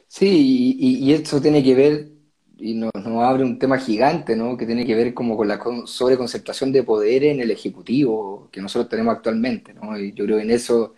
[0.08, 2.19] Sí, y, y esto tiene que ver
[2.60, 4.58] y nos, abre un tema gigante, ¿no?
[4.58, 8.90] Que tiene que ver como con la sobreconcentración de poder en el Ejecutivo que nosotros
[8.90, 9.98] tenemos actualmente, ¿no?
[9.98, 10.96] Y yo creo que en eso,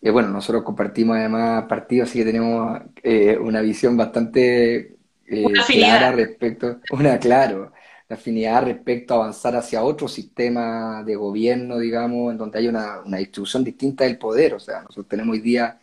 [0.00, 4.96] eh, bueno, nosotros compartimos además partidos, así que tenemos eh, una visión bastante
[5.26, 7.72] eh, clara respecto, una, claro,
[8.08, 13.00] la afinidad respecto a avanzar hacia otro sistema de gobierno, digamos, en donde hay una,
[13.04, 15.78] una distribución distinta del poder, o sea, nosotros tenemos hoy día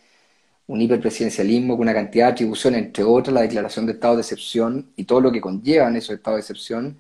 [0.67, 4.91] un hiperpresidencialismo con una cantidad de atribuciones, entre otras la declaración de estado de excepción
[4.95, 6.97] y todo lo que conllevan esos estados de excepción,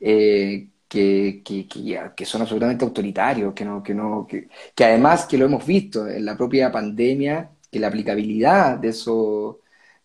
[0.00, 4.48] eh, que, que, son absolutamente autoritarios, que, no, que, no, que,
[4.84, 9.56] además que lo hemos visto en la propia pandemia, que la aplicabilidad de, esos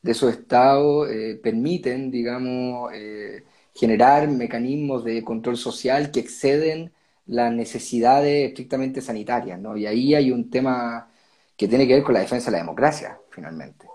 [0.01, 6.91] de esos estados eh, permiten, digamos, eh, generar mecanismos de control social que exceden
[7.25, 9.77] las necesidades estrictamente sanitarias, ¿no?
[9.77, 11.09] Y ahí hay un tema
[11.57, 13.87] que tiene que ver con la defensa de la democracia, finalmente.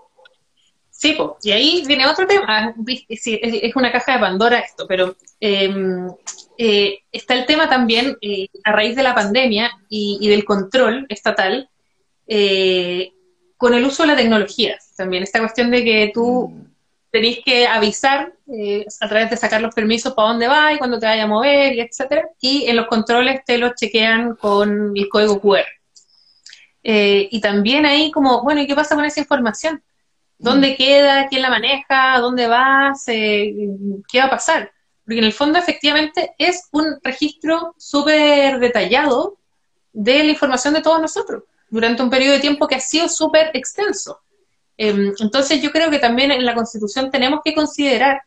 [0.99, 2.75] Sí, y ahí viene otro tema,
[3.07, 6.09] es una caja de Pandora esto, pero em,
[6.57, 11.69] eh, está el tema también, eh, a raíz de la pandemia y, del control estatal,
[12.27, 13.13] eh,
[13.55, 16.65] con el uso de la tecnología, también esta cuestión de que tú mm.
[17.11, 18.33] tenés que avisar
[18.99, 21.75] a través de sacar los permisos para dónde vas y cuándo te vaya a mover,
[21.75, 25.78] y etcétera, y en los controles te los chequean con el código QR.
[26.91, 29.83] Eh, y también ahí como, bueno, ¿y qué pasa con esa información?
[30.39, 30.75] ¿Dónde mm.
[30.75, 31.27] queda?
[31.27, 32.17] ¿Quién la maneja?
[32.17, 32.93] ¿Dónde va?
[33.05, 34.71] ¿Qué va a pasar?
[35.05, 39.37] Porque en el fondo efectivamente es un registro súper detallado
[39.93, 43.51] de la información de todos nosotros durante un periodo de tiempo que ha sido súper
[43.53, 44.21] extenso.
[44.75, 48.23] Em, entonces yo creo que también en la Constitución tenemos que considerar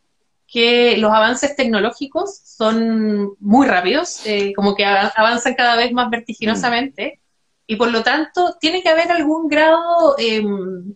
[0.46, 7.21] que los avances tecnológicos son muy rápidos, eh, como que avanzan cada vez más vertiginosamente,
[7.66, 10.94] y por lo tanto tiene que haber algún grado em,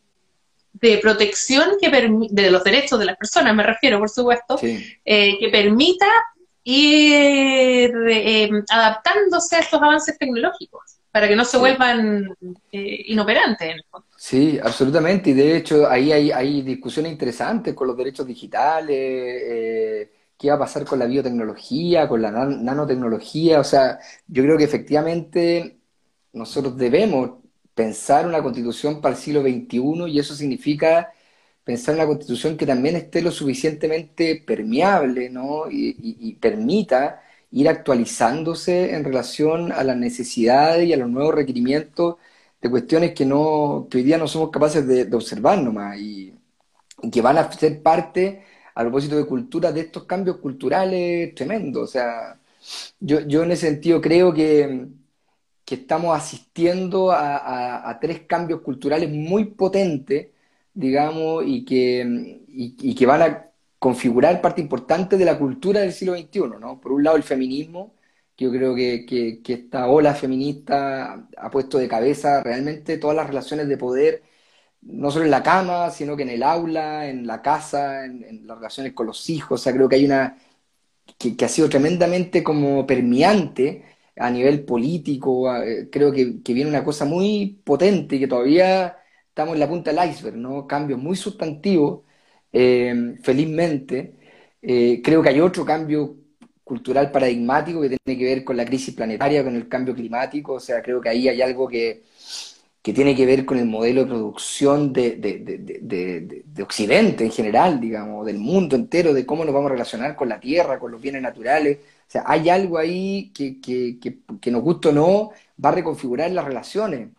[0.73, 1.91] de protección que
[2.31, 6.07] de los derechos de las personas, me refiero, por supuesto, eh, que permita
[6.65, 12.37] ir em, adaptándose a estos avances tecnológicos para que no se vuelvan
[12.71, 14.07] eh, inoperantes en el fondo.
[14.19, 15.31] Sí, absolutamente.
[15.31, 20.57] Y de hecho, ahí hay, hay discusiones interesantes con los derechos digitales, eh, qué va
[20.57, 23.61] a pasar con la biotecnología, con la nanotecnología.
[23.61, 25.79] O sea, yo creo que efectivamente
[26.37, 27.33] nosotros debemos
[27.75, 31.13] pensar una constitución para el siglo XXI y eso significa
[31.65, 35.65] pensar una constitución que también esté lo suficientemente permeable ¿no?
[35.71, 42.17] y, permita ir actualizándose en relación a las necesidades y a los nuevos requerimientos
[42.61, 46.35] de cuestiones que, no, que hoy día no somos capaces de, observar nomás y,
[47.13, 48.45] que van a ser parte,
[48.75, 51.85] a propósito de cultura, de estos cambios culturales tremendos.
[51.85, 52.39] O sea,
[53.01, 54.89] yo, yo en ese sentido creo que
[55.67, 60.29] que estamos asistiendo a, tres cambios culturales muy potentes,
[60.75, 66.81] digamos, y que, van a configurar parte importante de la cultura del siglo XXI, ¿no?
[66.81, 67.95] Por un lado el feminismo,
[68.37, 73.69] que yo creo que, esta ola feminista ha puesto de cabeza realmente todas las relaciones
[73.69, 74.23] de poder
[74.83, 78.59] no solo en la cama, sino que en el aula, en la casa, en, las
[78.59, 79.61] relaciones con los hijos.
[79.61, 80.39] O sea, creo que hay una
[81.19, 85.55] que, ha sido tremendamente como permeante a nivel político.
[85.63, 86.25] Eh, creo que,
[86.55, 88.97] viene una cosa muy potente que todavía
[89.29, 90.67] estamos en la punta del iceberg, ¿no?
[90.67, 92.05] Cambios muy sustantivos,
[92.53, 94.15] eh, felizmente.
[94.63, 96.17] Eh, creo que hay otro cambio
[96.65, 100.55] cultural paradigmático que tiene que ver con la crisis planetaria, con el cambio climático.
[100.55, 102.05] O sea, creo que ahí hay algo que
[102.87, 108.39] que tiene que ver con el modelo de producción de, Occidente en general, digamos, del
[108.39, 111.79] mundo entero, de cómo nos vamos a relacionar con la tierra, con los bienes naturales.
[112.09, 113.99] O sea, hay algo ahí que, que,
[114.41, 115.31] que, nos gusta o no,
[115.63, 117.11] va a reconfigurar las relaciones.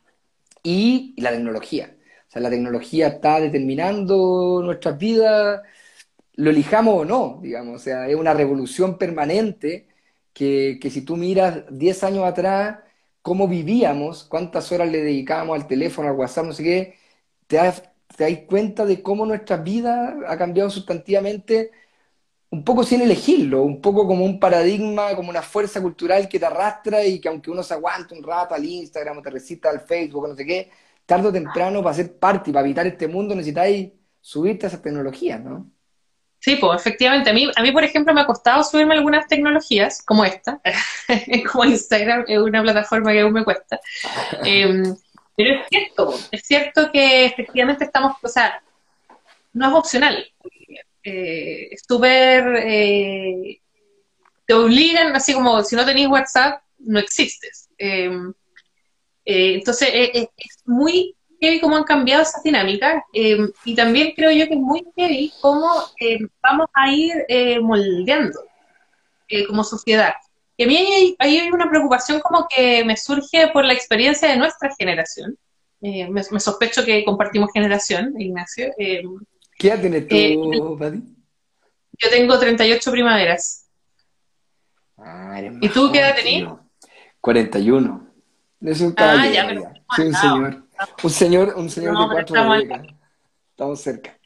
[0.63, 1.95] Y, la tecnología.
[2.29, 5.61] O sea, la tecnología está determinando nuestras vidas,
[6.35, 7.75] lo elijamos o no, digamos.
[7.75, 9.87] O sea, es una revolución permanente
[10.33, 12.79] que, que si tú miras 10 años atrás,
[13.27, 16.95] cómo vivíamos, cuántas horas le dedicábamos al teléfono, al WhatsApp, no sé qué,
[17.47, 17.83] te das,
[18.47, 21.71] cuenta de cómo nuestra vida ha cambiado sustantivamente,
[22.49, 26.45] un poco sin elegirlo, un poco como un paradigma, como una fuerza cultural que te
[26.45, 29.81] arrastra y que aunque uno se aguante un rato al Instagram o te recita al
[29.81, 30.71] Facebook, no sé qué,
[31.05, 34.81] tarde o temprano para ser parte y para habitar este mundo necesitáis subirte a esas
[34.81, 35.69] tecnologías, ¿no?
[36.39, 37.29] Sí, pues efectivamente.
[37.29, 40.61] A mí, a mí, por ejemplo, me ha costado subirme algunas tecnologías, como esta,
[41.51, 43.79] como Instagram, es una plataforma que aún me cuesta.
[44.43, 44.95] Em,
[45.35, 48.61] pero es cierto, es cierto que efectivamente estamos, o sea,
[49.53, 50.25] no es opcional.
[51.07, 51.69] Eh.
[52.03, 53.61] Eh,
[54.45, 57.69] te obligan, así como si no tenéis WhatsApp, no existes.
[57.77, 58.33] Em,
[59.25, 60.29] eh, entonces, es
[60.65, 64.85] muy heavy cómo han cambiado esas dinámicas em, y también creo yo que es muy
[64.95, 68.39] heavy cómo em, vamos a ir eh, moldeando
[69.27, 70.13] eh, como sociedad.
[70.55, 74.37] Y a mí hay, hay, una preocupación como que me surge por la experiencia de
[74.37, 75.37] nuestra generación.
[75.81, 78.73] Eh, me, sospecho que compartimos generación, Ignacio.
[79.57, 81.01] ¿Qué edad tienes tú, Pati?
[81.99, 83.67] Yo tengo 38 primaveras.
[84.97, 86.53] Ah, ¿Y tú qué edad tenías?
[87.21, 88.07] 41.
[88.61, 89.71] Es un ah, ya, pero...
[89.95, 90.63] Sí, un señor.
[91.03, 92.87] Un señor, un señor de cuatro décadas.
[93.51, 94.17] Estamos cerca.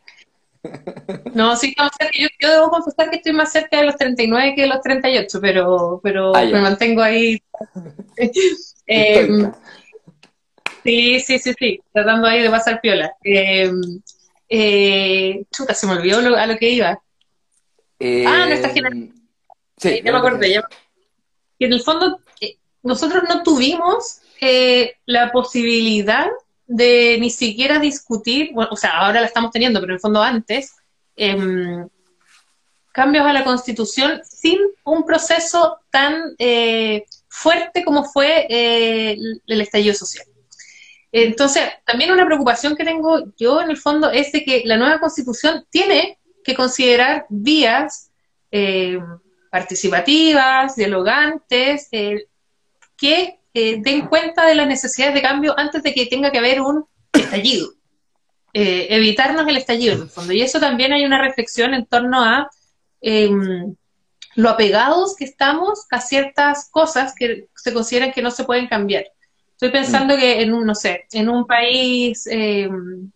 [1.33, 2.13] No, sí, estamos cerca.
[2.17, 5.99] Yo, debo confesar que estoy más cerca de los 39 que de los 38, pero,
[6.03, 7.41] pero ah, me mantengo ahí.
[8.87, 9.49] Em,
[10.83, 13.13] sí, sí, sí, sí, tratando ahí de pasar piola.
[13.23, 13.71] Eh,
[14.53, 16.89] eh, chuta, se me olvidó a lo que iba.
[16.89, 19.29] ah, nuestra em, generación.
[19.77, 20.51] Sí, ya me acordé.
[20.51, 20.67] Ya...
[21.57, 26.27] Que en el fondo, eh, nosotros no tuvimos eh, la posibilidad
[26.67, 30.75] de ni siquiera discutir, o sea, ahora la estamos teniendo, pero en el fondo antes,
[31.15, 31.87] em,
[32.91, 39.93] cambios a la Constitución sin un proceso tan eh, fuerte como fue eh, el, estallido
[39.93, 40.25] social.
[41.11, 44.99] Entonces, también una preocupación que tengo yo en el fondo es de que la nueva
[44.99, 48.11] Constitución tiene que considerar vías
[49.49, 51.89] participativas, dialogantes,
[53.01, 56.61] que eh, den cuenta de las necesidades de cambio antes de que tenga que haber
[56.61, 57.69] un estallido.
[58.53, 60.33] Eh, evitarnos el estallido, en el fondo.
[60.33, 62.49] Y eso también hay una reflexión en torno a
[63.01, 63.75] em,
[64.35, 69.05] lo apegados que estamos a ciertas cosas que se consideran que no se pueden cambiar.
[69.61, 73.11] Estoy pensando que en un, no sé, en un país em,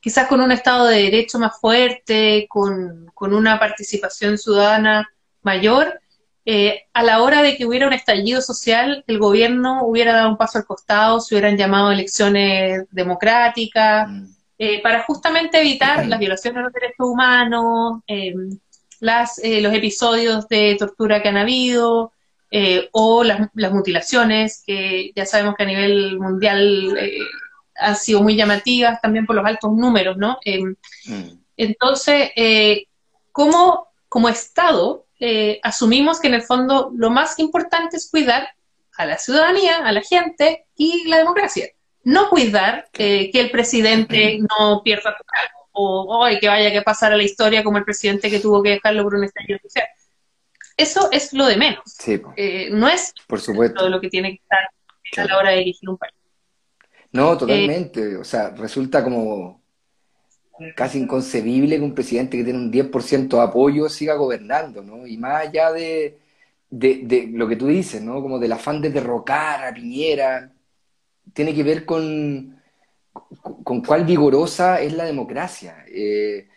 [0.00, 5.06] quizás con un Estado de Derecho más fuerte, con, con una participación ciudadana
[5.42, 6.00] mayor,
[6.46, 10.38] eh, a la hora de que hubiera un estallido social, el gobierno hubiera dado un
[10.38, 14.24] paso al costado, se hubieran llamado elecciones democráticas, mm.
[14.60, 18.00] eh, para justamente evitar las violaciones de los derechos humanos,
[18.98, 22.14] las, eh, los episodios de tortura que han habido,
[22.92, 26.98] o las, mutilaciones, que ya sabemos que a nivel mundial
[27.76, 30.38] han sido muy llamativas también por los altos números, ¿no?
[30.44, 30.74] Em,
[31.06, 31.38] mm.
[31.56, 32.30] Entonces,
[33.32, 38.46] ¿cómo como Estado eh, asumimos que en el fondo lo más importante es cuidar
[38.98, 41.68] a la ciudadanía, a la gente y la democracia.
[42.04, 47.12] No cuidar eh, que el presidente no pierda su cargo o que vaya a pasar
[47.12, 49.86] a la historia como el presidente que tuvo que dejarlo por un estallido social.
[50.76, 51.82] Eso es lo de menos.
[52.36, 53.78] Eh, no es por supuesto.
[53.78, 56.14] todo lo que tiene que estar a la hora de dirigir un país.
[57.12, 58.16] No, totalmente.
[58.16, 59.62] o sea, resulta como
[60.76, 65.06] casi inconcebible que un presidente que tiene un 10% de apoyo siga gobernando, ¿no?
[65.06, 66.18] Y más allá de,
[66.70, 68.20] lo que tú dices, ¿no?
[68.22, 70.52] Como del afán de derrocar a Piñera,
[71.32, 72.60] tiene que ver con,
[73.64, 75.84] con, cuál vigorosa es la democracia.
[75.88, 76.48] Eh,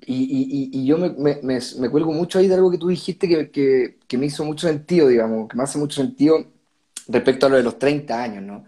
[0.00, 4.44] y, yo me, cuelgo mucho ahí de algo que tú dijiste que, que, me hizo
[4.44, 6.44] mucho sentido, digamos, que me hace mucho sentido
[7.08, 8.64] respecto a lo de los 30 años, ¿no?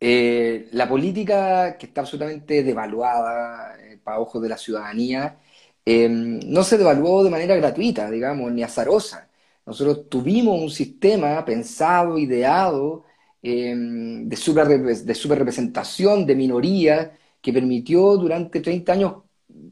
[0.00, 5.38] Eh, la política, que está absolutamente devaluada eh, para ojos de la ciudadanía,
[5.86, 9.30] no se devaluó de manera gratuita, digamos, ni azarosa.
[9.64, 13.04] Nosotros tuvimos un sistema pensado, ideado,
[13.42, 19.14] de, super, de superrepresentación de minorías, que permitió durante 30 años,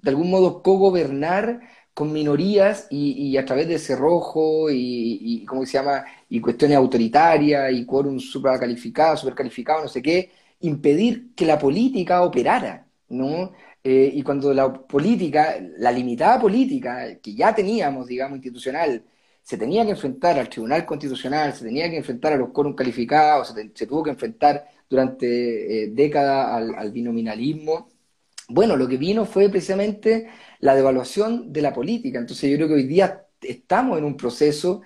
[0.05, 1.61] de algún modo, co-gobernar
[1.95, 6.05] con minorías y, a través de cerrojo y, y, ¿cómo se llama?
[6.29, 10.31] Y cuestiones autoritarias y quórum supercalificado, supercalificado, no sé qué,
[10.61, 13.53] impedir que la política operara, ¿no?
[13.83, 19.05] Eh, y cuando la política, la limitada política que ya teníamos, digamos, institucional,
[19.43, 23.55] se tenía que enfrentar al Tribunal Constitucional, se tenía que enfrentar a los quórum calificados,
[23.75, 27.89] se, tuvo que enfrentar durante eh, décadas al, al binominalismo,
[28.49, 30.29] bueno, lo que vino fue precisamente
[30.61, 32.19] la devaluación de la política.
[32.19, 34.83] Entonces yo creo que hoy día estamos en un proceso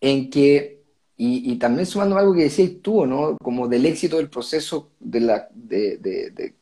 [0.00, 0.82] en que,
[1.16, 3.36] y, también sumando algo que decías tú, ¿no?
[3.38, 6.54] Como del éxito del proceso de la, de, de,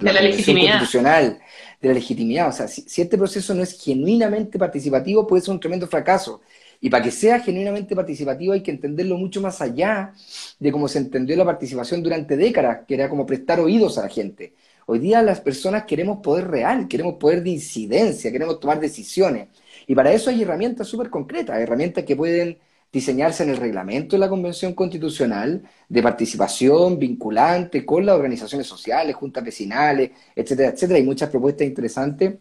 [0.00, 0.78] la, legitimidad.
[0.78, 1.38] constitucional,
[1.80, 2.48] de la legitimidad.
[2.48, 6.40] O sea, si, si, este proceso no es genuinamente participativo, puede ser un tremendo fracaso.
[6.80, 10.12] Y para que sea genuinamente participativo hay que entenderlo mucho más allá
[10.58, 14.08] de cómo se entendió la participación durante décadas, que era como prestar oídos a la
[14.08, 14.52] gente.
[14.86, 19.48] Hoy día las personas queremos poder real, queremos poder de incidencia, queremos tomar decisiones.
[19.86, 22.58] Y para eso hay herramientas súper concretas, herramientas que pueden
[22.92, 29.16] diseñarse en el reglamento de la Convención Constitucional de participación vinculante con las organizaciones sociales,
[29.16, 30.98] juntas vecinales, etcétera, etcétera.
[30.98, 32.34] Hay muchas propuestas interesantes,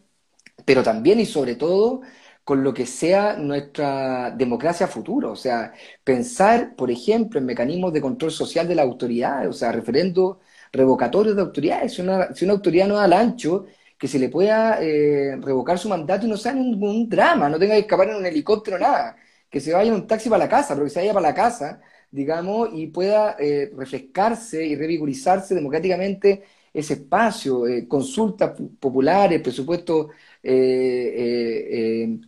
[0.66, 2.02] pero también y sobre todo
[2.44, 5.32] con lo que sea nuestra democracia futuro.
[5.32, 5.74] O sea,
[6.04, 10.40] pensar, por ejemplo, en mecanismos de control social de la autoridad, o sea, referendo
[10.74, 11.94] revocatorios de autoridades.
[11.94, 13.66] Si una, si autoridad no da el ancho,
[13.98, 17.76] que se le pueda eh, revocar su mandato y no sea ningún drama, no tenga
[17.76, 19.16] que escapar en un helicóptero, nada.
[19.50, 21.36] Que se vaya en un taxi para la casa, pero que se vaya para la
[21.36, 21.80] casa,
[22.12, 26.44] digamos, y pueda eh, refrescarse y revigorizarse democráticamente
[26.74, 30.08] ese espacio, eh, consultas populares, presupuestos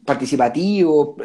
[0.05, 1.15] participativos,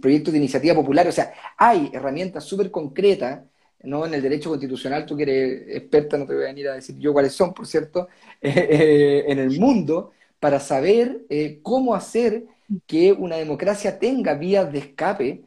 [0.00, 3.42] proyectos de iniciativa popular, o sea, hay herramientas súper concretas
[3.84, 4.06] ¿no?
[4.06, 6.96] En el derecho constitucional, tú que eres experta, no te voy a venir a decir
[6.98, 8.08] yo cuáles son, por cierto,
[8.40, 12.44] eh, eh, en el mundo, para saber eh, cómo hacer
[12.86, 15.44] que una democracia tenga vías de escape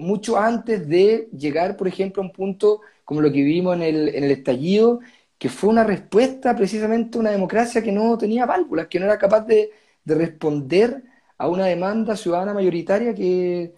[0.00, 4.08] mucho antes de llegar, por ejemplo, a un punto como lo que vivimos en el,
[4.08, 5.00] en el estallido,
[5.38, 9.18] que fue una respuesta precisamente a una democracia que no tenía válvulas, que no era
[9.18, 9.70] capaz de,
[10.04, 11.02] responder
[11.38, 13.74] a una demanda ciudadana mayoritaria que,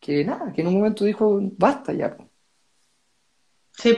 [0.00, 2.16] que nada, que en un momento dijo, basta ya.
[3.76, 3.96] Sí,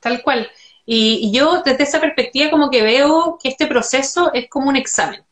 [0.00, 0.48] tal cual.
[0.84, 5.22] Y, yo desde esa perspectiva como que veo que este proceso es como un examen,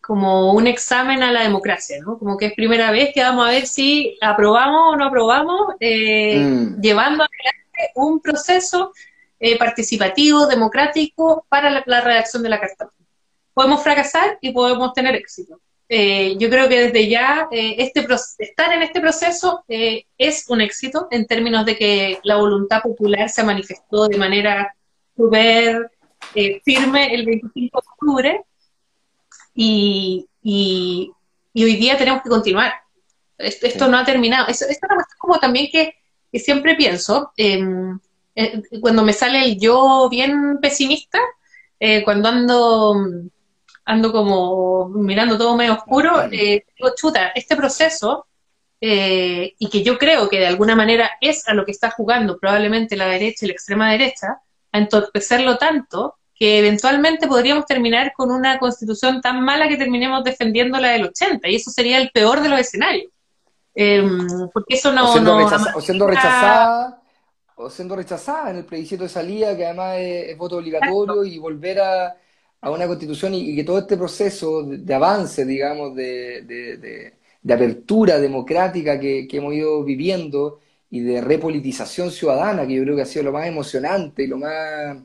[0.00, 2.18] como un examen a la democracia, ¿no?
[2.18, 6.38] Como que es primera vez que vamos a ver si aprobamos o no aprobamos, eh,
[6.38, 6.80] mm.
[6.80, 8.92] llevando adelante un proceso
[9.40, 12.90] eh, participativo, democrático para la, redacción de la Carta.
[13.54, 15.60] Podemos fracasar y podemos tener éxito.
[15.92, 18.06] Eh, yo creo que desde ya eh, este
[18.38, 23.28] estar en este proceso eh, es un éxito en términos de que la voluntad popular
[23.28, 24.72] se manifestó de manera
[25.16, 25.90] súper
[26.64, 28.44] firme el 25 de octubre
[29.52, 31.10] y, y,
[31.56, 32.72] hoy día tenemos que continuar.
[33.36, 34.46] Esto, no ha terminado.
[34.46, 34.78] Esto, es
[35.18, 35.94] como también que,
[36.30, 37.98] que siempre pienso, em,
[38.80, 41.18] cuando me sale el yo bien pesimista,
[42.04, 42.94] cuando ando
[43.90, 48.26] ando como mirando todo medio oscuro, eh, digo, chuta, este proceso,
[48.80, 52.38] eh, y que yo creo que de alguna manera es a lo que está jugando
[52.38, 54.40] probablemente la derecha y la extrema derecha,
[54.72, 60.78] a entorpecerlo tanto que eventualmente podríamos terminar con una constitución tan mala que terminemos defendiendo
[60.78, 63.10] la del 80, y eso sería el peor de los escenarios.
[63.74, 65.10] Em, porque eso no...
[65.10, 65.36] O siendo,
[66.06, 67.00] rechazada
[67.56, 71.80] o siendo rechazada en el plebiscito de salida, que además es voto obligatorio, y volver
[71.80, 72.16] a
[72.60, 79.00] a una constitución y, que todo este proceso de, avance, digamos, de, de, apertura democrática
[79.00, 83.32] que, hemos ido viviendo y de repolitización ciudadana, que yo creo que ha sido lo
[83.32, 84.98] más emocionante y lo más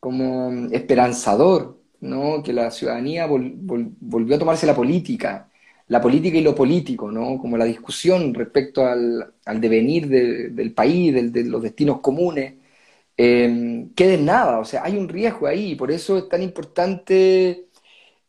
[0.00, 2.42] como esperanzador, ¿no?
[2.42, 5.48] Que la ciudadanía volvió a tomarse la política,
[5.88, 7.38] la política y lo político, ¿no?
[7.38, 12.54] Como la discusión respecto al, al devenir del país, de los destinos comunes
[13.16, 14.58] eh, quede nada.
[14.60, 17.68] O sea, hay un riesgo ahí y por eso es tan importante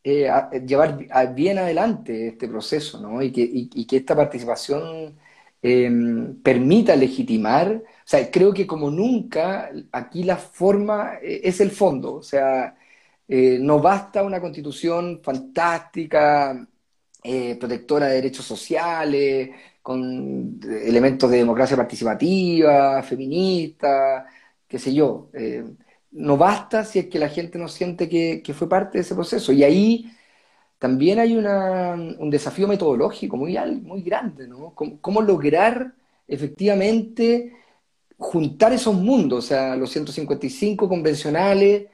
[0.08, 0.30] eh,
[0.64, 0.98] llevar
[1.34, 3.20] bien adelante este proceso, ¿no?
[3.22, 5.18] Y que, que esta participación
[5.62, 7.72] em, permita legitimar.
[7.74, 12.14] O sea, creo que como nunca, aquí la forma eh, es el fondo.
[12.14, 12.76] O sea,
[13.28, 16.66] eh, no basta una constitución fantástica,
[17.58, 19.50] protectora de derechos sociales,
[19.82, 24.26] con elementos de democracia participativa, feminista,
[24.68, 25.64] qué sé yo, eh,
[26.12, 29.52] no basta si es que la gente no siente que, fue parte de ese proceso.
[29.52, 30.10] Y ahí
[30.78, 34.74] también hay un desafío metodológico muy, muy grande, ¿no?
[34.74, 35.94] ¿Cómo, lograr
[36.28, 37.54] efectivamente
[38.18, 41.86] juntar esos mundos, o sea, los 155 convencionales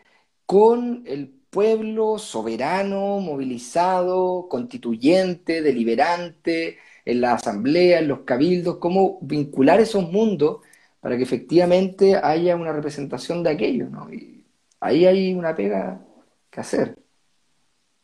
[0.47, 9.81] con el pueblo soberano, movilizado, constituyente, deliberante, en la asamblea, en los cabildos, cómo vincular
[9.81, 10.61] esos mundos
[11.03, 14.11] para que efectivamente haya una representación de aquello, ¿no?
[14.11, 14.47] Y
[14.81, 16.01] ahí hay una pega
[16.49, 16.97] que hacer.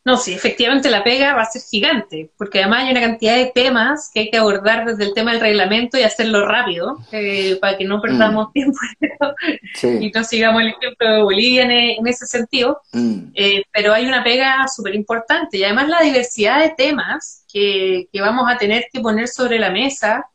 [0.04, 3.52] No, sí, efectivamente la pega va a ser gigante, porque además hay una cantidad de
[3.54, 7.76] temas que hay que abordar desde el tema del reglamento y hacerlo rápido, eh, para
[7.76, 8.52] que no perdamos mm.
[8.54, 8.78] tiempo
[9.82, 12.80] y no sigamos el ejemplo de Bolivia en, ese sentido.
[12.92, 13.32] Mm.
[13.34, 18.50] Eh, pero hay una pega súper importante y además la diversidad de temas que, vamos
[18.50, 20.26] a tener que poner sobre la mesa,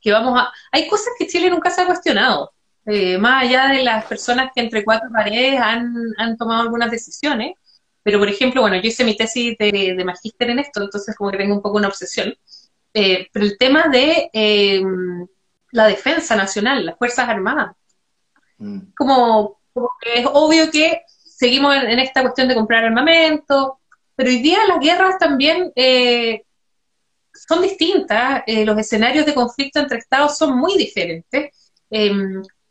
[0.00, 0.52] que vamos a...
[0.72, 2.52] Hay cosas que Chile nunca se ha cuestionado,
[2.86, 7.54] eh, más allá de las personas que entre cuatro paredes han, han tomado algunas decisiones
[8.02, 11.30] pero, por ejemplo, bueno, yo hice mi tesis de, de magíster en esto, entonces como
[11.30, 12.34] que tengo un poco una obsesión.
[12.94, 14.82] Eh, pero el tema de eh,
[15.72, 17.76] la defensa nacional, las Fuerzas Armadas.
[18.58, 18.92] Mm.
[18.96, 19.60] Como,
[20.00, 23.78] que es obvio que seguimos en, esta cuestión de comprar armamento,
[24.16, 26.44] pero hoy día las guerras también eh,
[27.48, 31.50] son distintas, los escenarios de conflicto entre estados son muy diferentes.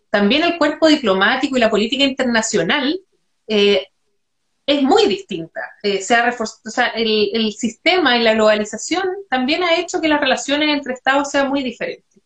[0.10, 3.00] también el cuerpo diplomático y la política internacional
[4.70, 5.62] es muy distinta.
[5.82, 10.22] Eh, se ha o sea, el, sistema y la globalización también ha hecho que las
[10.22, 12.22] relaciones entre Estados sean muy diferentes.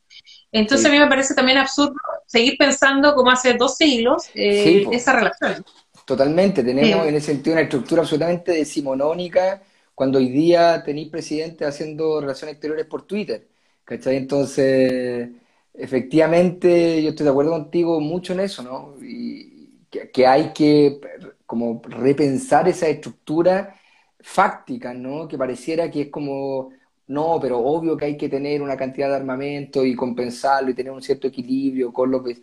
[0.51, 1.95] Entonces a mí me parece también absurdo
[2.27, 5.65] seguir pensando como hace dos siglos eh, esa relación.
[6.05, 9.61] Totalmente, tenemos en ese sentido una estructura absolutamente decimonónica
[9.95, 13.47] cuando hoy día tenéis presidente haciendo relaciones exteriores por Twitter.
[13.83, 14.17] ¿Cachai?
[14.17, 15.29] Entonces,
[15.73, 18.95] efectivamente, yo estoy de acuerdo contigo mucho en eso, ¿no?
[19.03, 19.71] Y
[20.13, 20.99] que hay que
[21.45, 23.75] como repensar esa estructura
[24.19, 25.27] fáctica, ¿no?
[25.27, 26.71] Que pareciera que es como,
[27.07, 30.91] no, pero obvio que hay que tener una cantidad de armamento y compensarlo y tener
[30.91, 32.37] un cierto equilibrio con lo que...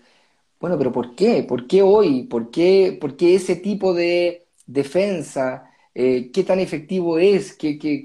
[0.60, 1.42] Bueno, pero ¿por qué?
[1.44, 2.24] ¿Por qué hoy?
[2.24, 5.69] ¿Por qué, por qué ese tipo de defensa?
[5.94, 7.54] Eh, ¿Qué tan efectivo es?
[7.56, 8.04] ¿Qué, qué,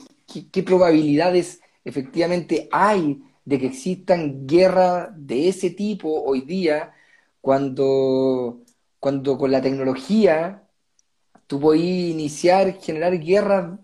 [0.52, 6.94] qué probabilidades efectivamente hay de que existan guerras de ese tipo hoy día
[7.42, 8.64] cuando,
[9.00, 10.68] cuando con la tecnología
[11.48, 13.80] tú podías iniciar, generar guerras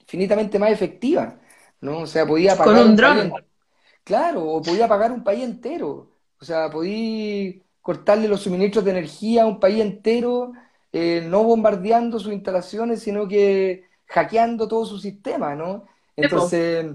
[0.00, 1.34] infinitamente más efectivas,
[1.80, 2.00] ¿no?
[2.00, 3.32] O sea, podía pagar Con un, dron.
[4.04, 6.12] claro, o podía pagar un país entero.
[6.40, 10.52] O sea, podía cortarle los suministros de energía a un país entero,
[10.92, 15.86] eh, no bombardeando sus instalaciones, sino que hackeando todo su sistema, ¿no?
[16.16, 16.86] Entonces,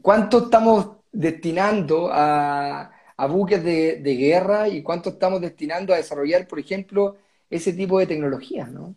[0.00, 2.90] ¿cuánto estamos destinando a,
[3.28, 7.16] buques de, de, guerra y cuánto estamos destinando a desarrollar, por ejemplo,
[7.48, 8.94] ese tipo de tecnologías, ¿no?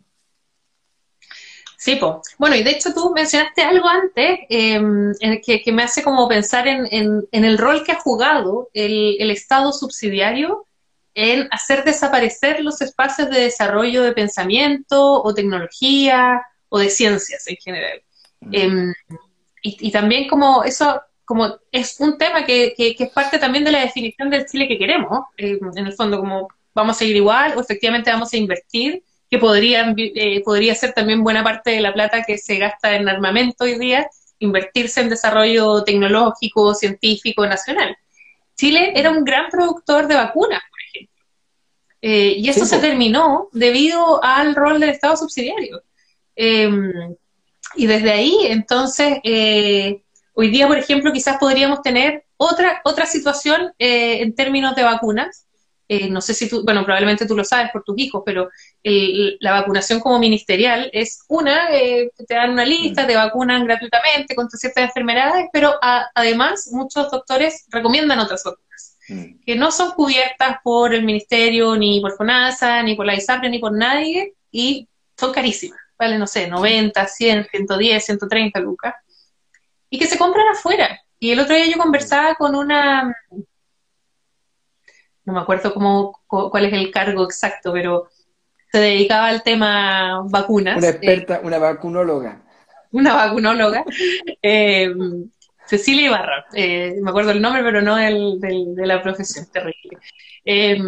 [1.76, 2.14] Sí, pues.
[2.38, 5.12] Bueno, y de hecho tú mencionaste algo antes em,
[5.44, 10.66] que, me hace como pensar en, el rol que ha jugado el, Estado subsidiario
[11.16, 17.56] en hacer desaparecer los espacios de desarrollo de pensamiento o tecnología o de ciencias en
[17.56, 18.02] general.
[18.40, 18.54] Mm.
[18.54, 18.94] Em,
[19.62, 24.30] y, también como eso como es un tema que, es parte también de la definición
[24.30, 28.10] del Chile que queremos, em, en el fondo como vamos a seguir igual o efectivamente
[28.12, 32.36] vamos a invertir, que podrían, eh, podría ser también buena parte de la plata que
[32.36, 34.06] se gasta en armamento hoy día,
[34.38, 37.96] invertirse en desarrollo tecnológico, científico, nacional.
[38.54, 40.62] Chile era un gran productor de vacunas.
[42.08, 45.82] Eh, y eso se terminó debido al rol del Estado subsidiario.
[46.36, 47.16] Em,
[47.74, 53.72] y desde ahí, entonces, eh, hoy día, por ejemplo, quizás podríamos tener otra, otra situación
[53.80, 55.48] en términos de vacunas,
[55.88, 58.50] eh, no sé si tú, bueno, probablemente tú lo sabes por tus hijos, pero
[59.40, 64.56] la vacunación como ministerial es una, eh, te dan una lista, te vacunan gratuitamente contra
[64.58, 65.74] ciertas enfermedades, pero
[66.14, 68.44] además muchos doctores recomiendan otras
[69.08, 69.40] mm.
[69.44, 73.58] que no son cubiertas por el ministerio, ni por FONASA, ni por la ISAPRE, ni
[73.58, 78.94] por nadie, y son carísimas, vale, no sé, 90, 100, 110, 130 lucas,
[79.90, 81.00] y que se compran afuera.
[81.18, 83.14] Y el otro día yo conversaba con una
[85.26, 88.08] no me acuerdo cómo, cuál es el cargo exacto, pero
[88.70, 90.78] se dedicaba al tema vacunas.
[90.78, 92.42] Una experta, una vacunóloga.
[92.92, 93.84] Una vacunóloga.
[94.42, 94.94] Eh,
[95.66, 99.98] Cecilia Ibarra, eh, me acuerdo el nombre, pero no el, de la profesión, terrible.
[100.44, 100.78] Eh,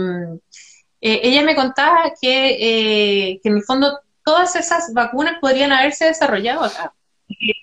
[1.00, 6.92] ella me contaba que, que en el fondo todas esas vacunas podrían haberse desarrollado acá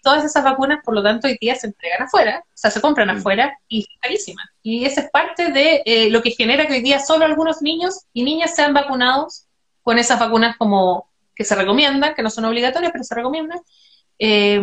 [0.04, 3.10] todas esas vacunas, por lo tanto, hoy día se entregan afuera, o sea, se compran
[3.10, 4.46] afuera y son carísimas.
[4.62, 8.02] Y esa es parte de eh, lo que genera que hoy día solo algunos niños
[8.14, 9.48] y niñas sean vacunados
[9.82, 13.60] con esas vacunas como que se recomiendan, que no son obligatorias, pero se recomiendan,
[14.20, 14.62] eh,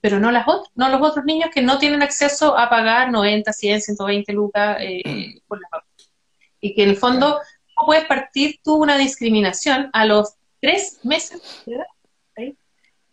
[0.00, 3.80] pero no, las no los otros niños que no tienen acceso a pagar 90, 100,
[3.80, 6.10] 120 lucas eh, por las vacunas.
[6.60, 7.40] Y que en el fondo
[7.76, 11.86] no puedes partir tú una discriminación a los tres meses de edad.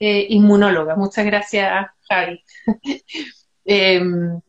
[0.06, 0.98] Eh, inmunóloga.
[0.98, 2.44] Muchas gracias, Javi.
[3.66, 4.42] Em,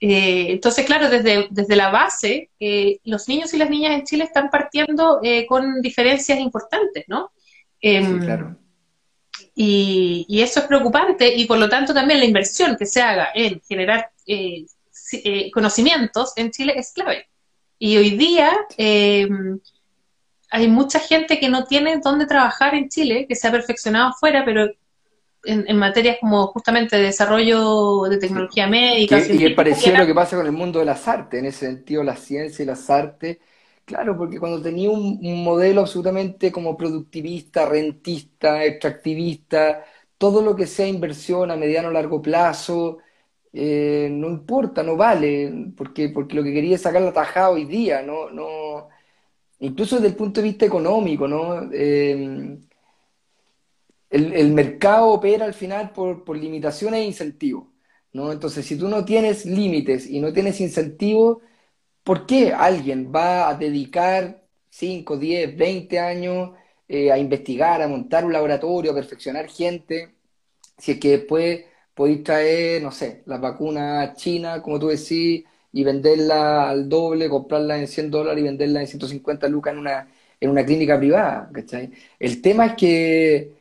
[0.00, 4.24] eh, entonces, claro, desde, desde la base, eh, los niños y las niñas en Chile
[4.24, 7.32] están partiendo con diferencias importantes, ¿no?
[7.78, 8.56] Em, claro.
[9.58, 13.60] Y, eso es preocupante y por lo tanto también la inversión que se haga en
[13.66, 14.10] generar
[15.52, 17.26] conocimientos en Chile es clave.
[17.78, 19.58] Y hoy día em,
[20.50, 24.44] hay mucha gente que no tiene dónde trabajar en Chile, que se ha perfeccionado afuera,
[24.44, 24.70] pero
[25.44, 29.18] en, materias como justamente de desarrollo de tecnología médica.
[29.18, 31.66] y es parecido a lo que pasa con el mundo de las artes, en ese
[31.66, 33.38] sentido la ciencia y las artes.
[33.86, 39.84] Claro, porque cuando tenía un, modelo absolutamente como productivista, rentista, extractivista,
[40.18, 42.98] todo lo que sea inversión a mediano o largo plazo,
[43.52, 47.64] eh, no importa, no vale, porque, porque lo que quería es sacar la tajada hoy
[47.64, 48.88] día, no, no,
[49.60, 51.70] incluso desde el punto de vista económico, ¿no?
[51.72, 52.58] Eh,
[54.10, 57.68] el, mercado opera al final por, limitaciones e incentivos,
[58.12, 58.32] ¿no?
[58.32, 61.38] Entonces, si tú no tienes límites y no tienes incentivos,
[62.06, 66.52] ¿por qué alguien va a dedicar 5, 10, 20 años
[66.88, 70.14] eh, a investigar, a montar un laboratorio, a perfeccionar gente,
[70.78, 75.84] si es que después podéis traer, no sé, las vacunas chinas, como tú decís, y
[75.84, 80.08] venderla al doble, comprarla en 100 dólares y venderla en 150 lucas en una,
[80.40, 81.90] en una clínica privada, ¿cachai?
[82.18, 83.56] El tema es que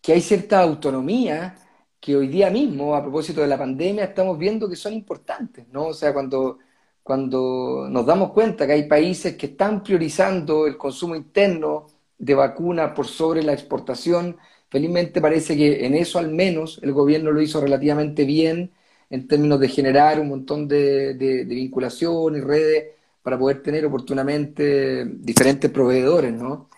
[0.00, 1.56] que hay cierta autonomía
[2.00, 5.88] que hoy día mismo, a propósito de la pandemia, estamos viendo que son importantes, ¿no?
[5.88, 6.58] O sea, cuando,
[7.02, 11.86] cuando nos damos cuenta que hay países que están priorizando el consumo interno
[12.18, 14.36] de vacunas por sobre la exportación,
[14.68, 18.72] felizmente parece que en eso al menos el gobierno lo hizo relativamente bien
[19.10, 25.04] en términos de generar un montón de, de, vinculación y redes para poder tener oportunamente
[25.04, 26.68] diferentes proveedores, ¿no?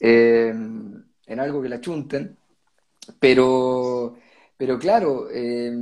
[0.00, 2.36] Eh, en algo que la chunten.
[3.18, 4.16] Pero,
[4.56, 5.72] pero claro, eh,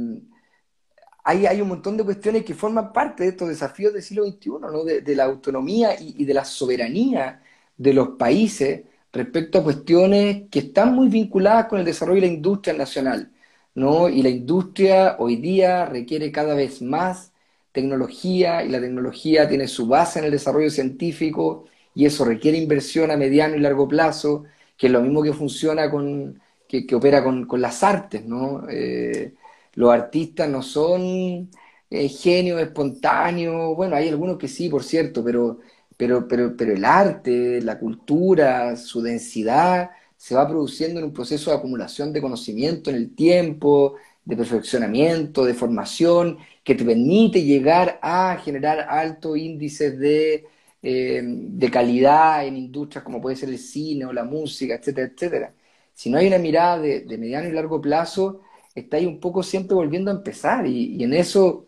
[1.28, 4.84] hay, un montón de cuestiones que forman parte de estos desafíos del siglo XXI, ¿no?
[4.84, 7.42] de, la autonomía y, de la soberanía
[7.76, 12.32] de los países respecto a cuestiones que están muy vinculadas con el desarrollo de la
[12.32, 13.30] industria nacional.
[13.74, 14.08] ¿no?
[14.08, 17.32] Y la industria hoy día requiere cada vez más
[17.72, 23.10] tecnología y la tecnología tiene su base en el desarrollo científico y eso requiere inversión
[23.10, 24.44] a mediano y largo plazo,
[24.76, 28.66] que es lo mismo que funciona con, que, opera con, las artes, ¿no?
[28.70, 29.34] Eh,
[29.78, 31.50] los artistas no son
[31.90, 35.60] eh, genios espontáneos, bueno, hay algunos que sí, por cierto, pero,
[35.96, 41.50] pero, pero, pero el arte, la cultura, su densidad, se va produciendo en un proceso
[41.50, 48.00] de acumulación de conocimiento en el tiempo, de perfeccionamiento, de formación, que te permite llegar
[48.02, 50.46] a generar altos índices de,
[50.82, 55.54] eh, de calidad en industrias como puede ser el cine o la música, etcétera, etcétera.
[55.94, 58.42] Si no hay una mirada de, mediano y largo plazo,
[58.74, 60.66] está ahí un poco siempre volviendo a empezar.
[60.66, 61.66] Y, en eso,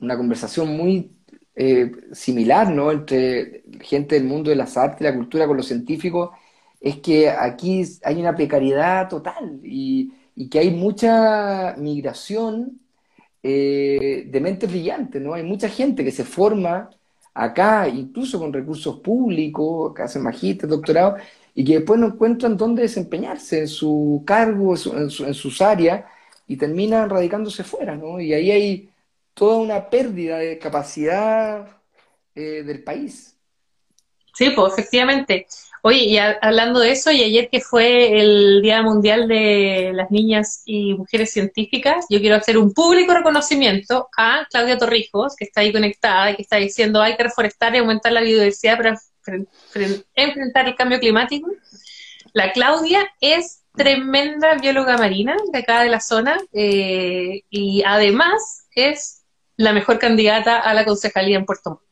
[0.00, 1.12] una conversación muy
[1.54, 2.90] eh, similar, ¿no?
[2.92, 6.30] Entre gente del mundo de las artes y la cultura con los científicos,
[6.80, 10.12] es que aquí hay una precariedad total y,
[10.50, 12.80] que hay mucha migración
[13.42, 15.34] eh, de mentes brillantes, ¿no?
[15.34, 16.90] Hay mucha gente que se forma
[17.34, 21.16] acá, incluso con recursos públicos, que hacen magíster, doctorado,
[21.60, 26.06] y que después no encuentran dónde desempeñarse en su cargo, en, sus áreas,
[26.46, 28.18] y terminan radicándose fuera, ¿no?
[28.18, 28.90] Y ahí hay
[29.34, 31.68] toda una pérdida de capacidad
[32.34, 33.36] eh, del país.
[34.32, 35.46] Sí, pues efectivamente.
[35.82, 40.62] Oye, y hablando de eso, y ayer que fue el Día Mundial de las Niñas
[40.64, 45.72] y Mujeres Científicas, yo quiero hacer un público reconocimiento a Claudia Torrijos, que está ahí
[45.72, 48.98] conectada y que está diciendo hay que reforestar y aumentar la biodiversidad para
[50.14, 51.50] enfrentar el cambio climático.
[52.32, 59.22] La Claudia es tremenda bióloga marina de acá de la zona eh, y además es
[59.56, 61.82] la mejor candidata a la concejalía en Puerto Montt.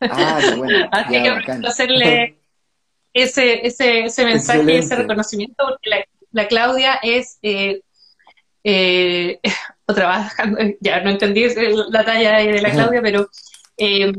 [0.00, 1.28] Ah, bueno, Así que
[1.66, 2.38] hacerle
[3.12, 7.80] ese, ese, ese mensaje, y ese reconocimiento, porque la, Claudia es eh,
[8.64, 9.40] eh,
[9.86, 10.32] otra
[10.80, 11.46] ya no entendí
[11.90, 13.28] la talla de la Claudia, pero
[13.76, 14.12] eh,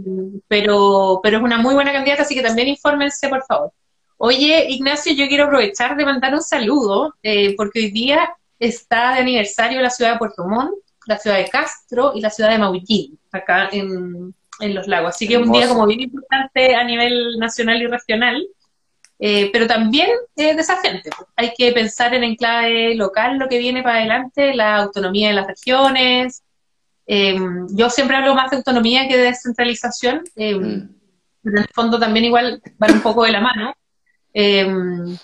[0.47, 3.71] pero, pero es una muy buena candidata, así que también infórmense, por favor.
[4.17, 9.21] Oye, Ignacio, yo quiero aprovechar de mandar un saludo, eh, porque hoy día está de
[9.21, 10.73] aniversario la ciudad de Puerto Montt,
[11.05, 15.09] la ciudad de Castro y la ciudad de Maullín, acá en, Los Lagos.
[15.09, 18.47] Así que es un día como bien importante a nivel nacional y regional.
[19.19, 21.09] eh, pero también de esa gente.
[21.35, 25.47] Hay que pensar en enclave local lo que viene para adelante, la autonomía de las
[25.47, 26.44] regiones.
[27.05, 31.49] Em, yo siempre hablo más de autonomía que de descentralización, em, mm.
[31.49, 33.73] en el fondo también igual van un poco de la mano.
[34.33, 35.17] Em,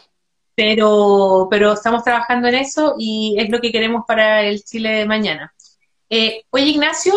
[0.56, 5.06] pero, pero estamos trabajando en eso y es lo que queremos para el Chile de
[5.06, 5.54] mañana.
[6.10, 7.14] Eh, oye, Ignacio,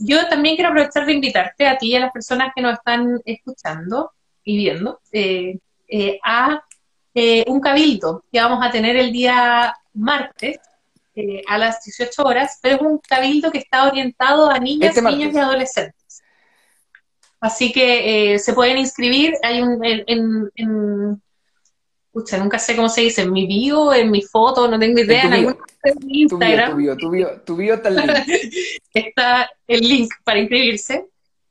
[0.00, 3.20] yo también quiero aprovechar de invitarte a ti y a las personas que nos están
[3.24, 4.12] escuchando
[4.44, 5.00] y viendo.
[5.12, 5.58] Eh,
[5.88, 6.62] eh, a
[7.14, 10.58] eh, un cabildo que vamos a tener el día martes
[11.14, 15.10] eh, a las 18 horas, pero es un cabildo que está orientado a niñas, este
[15.10, 16.22] niños y adolescentes.
[17.40, 21.22] Así que se pueden inscribir, hay un, en, en,
[22.38, 25.56] nunca sé cómo se dice, en mi bio, en mi foto, no tengo idea, en,
[26.08, 26.70] Instagram.
[26.70, 28.10] Tu bio, tu bio, tu bio, está el link.
[28.94, 31.06] está el link para inscribirse.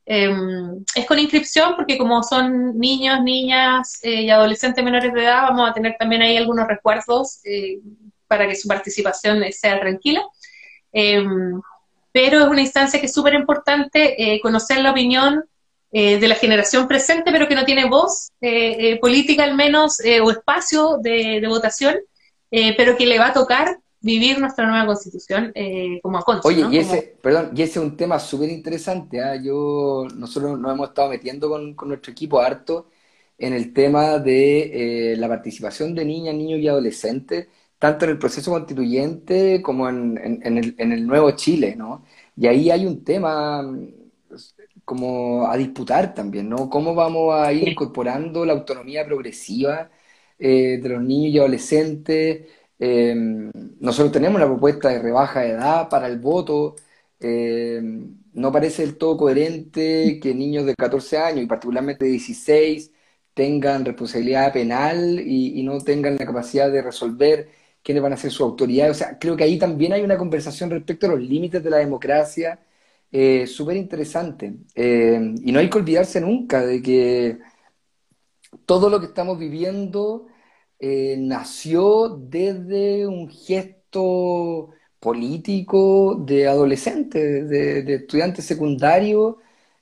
[0.06, 5.44] Em, es con inscripción porque como son niños, niñas eh, y adolescentes menores de edad,
[5.44, 7.78] vamos a tener también ahí algunos recuerdos eh,
[8.26, 10.22] para que su participación sea tranquila.
[10.92, 11.60] Em,
[12.12, 15.44] pero es una instancia que es súper importante eh, conocer la opinión
[15.92, 18.32] de la generación presente, pero que no tiene voz
[19.00, 21.94] política al menos o espacio de, de votación,
[22.50, 26.46] pero que le va a tocar vivir nuestra nueva constitución eh, como aconso.
[26.46, 29.20] Oye, y ese, perdón, y ese es un tema súper interesante.
[29.22, 29.34] ¿ah?
[29.42, 32.88] Yo, nosotros nos hemos estado metiendo con, nuestro equipo harto
[33.38, 37.48] en el tema de eh, la participación de niñas, niños y adolescentes,
[37.78, 42.04] tanto en el proceso constituyente como en, el, en el nuevo Chile, ¿no?
[42.36, 43.62] Y ahí hay un tema
[44.28, 44.54] pues,
[44.84, 46.68] como a disputar también, ¿no?
[46.70, 49.90] ¿Cómo vamos a ir incorporando la autonomía progresiva
[50.38, 52.48] eh, de los niños y adolescentes?
[52.78, 53.14] Eh,
[53.80, 56.76] nosotros tenemos la propuesta de rebaja de edad para el voto.
[57.20, 57.80] Eh,
[58.32, 62.92] no parece del todo coherente que niños de 14 años y particularmente de 16
[63.34, 67.50] tengan responsabilidad penal y, no tengan la capacidad de resolver
[67.84, 68.90] quiénes van a ser su autoridad.
[68.90, 71.78] O sea, creo que ahí también hay una conversación respecto a los límites de la
[71.78, 72.60] democracia
[73.12, 74.54] eh, súper interesante.
[74.74, 77.38] y no hay que olvidarse nunca de que
[78.66, 80.26] todo lo que estamos viviendo
[80.78, 84.70] eh, nació desde un gesto
[85.00, 89.36] político de adolescentes, de, estudiantes secundarios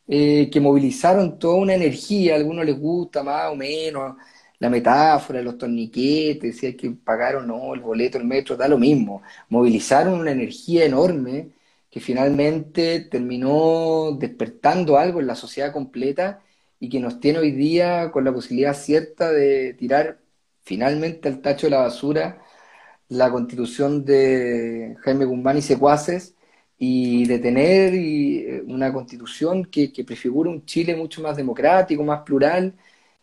[0.08, 4.16] eh, que movilizaron toda una energía, a algunos les gusta más o menos
[4.62, 8.68] la metáfora los torniquetes, si hay que pagar o no el boleto, el metro, da
[8.68, 9.22] lo mismo.
[9.48, 11.48] Movilizaron una energía enorme
[11.90, 16.42] que finalmente terminó despertando algo en la sociedad completa
[16.78, 20.20] y que nos tiene hoy día con la posibilidad cierta de tirar
[20.62, 22.40] finalmente al tacho de la basura
[23.08, 26.36] la constitución de Jaime Guzmán y secuaces
[26.78, 32.22] y de tener eh, una constitución que, que prefigura un Chile mucho más democrático, más
[32.22, 32.74] plural.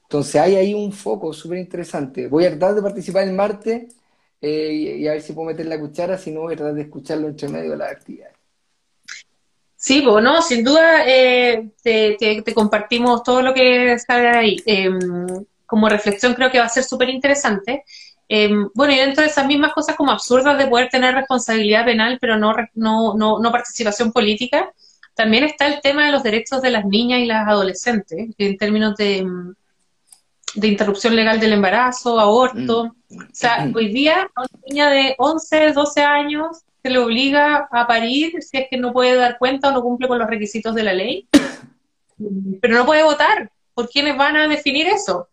[0.09, 2.27] Entonces hay ahí un foco súper interesante.
[2.27, 3.93] Voy a tratar de participar el martes
[4.41, 6.81] eh, y, a ver si puedo meter la cuchara, si no voy a tratar de
[6.81, 8.31] escucharlo entre medio de la actividad.
[9.75, 14.57] Sí, bueno, sin duda eh, te, te, compartimos todo lo que sale ahí.
[14.65, 14.97] Em,
[15.67, 17.83] como reflexión creo que va a ser súper interesante.
[18.27, 22.17] Em, bueno, y dentro de esas mismas cosas como absurdas de poder tener responsabilidad penal,
[22.19, 24.73] pero no, no, no, participación política,
[25.13, 28.95] también está el tema de los derechos de las niñas y las adolescentes, en términos
[28.95, 29.23] de,
[30.55, 32.95] de interrupción legal del embarazo, aborto.
[33.09, 33.19] Mm.
[33.19, 37.87] O sea, hoy día a una niña de 11, 12 años se le obliga a
[37.87, 40.83] parir si es que no puede dar cuenta o no cumple con los requisitos de
[40.83, 41.27] la ley,
[42.61, 43.51] pero no puede votar.
[43.73, 45.29] ¿Por quiénes van a definir eso?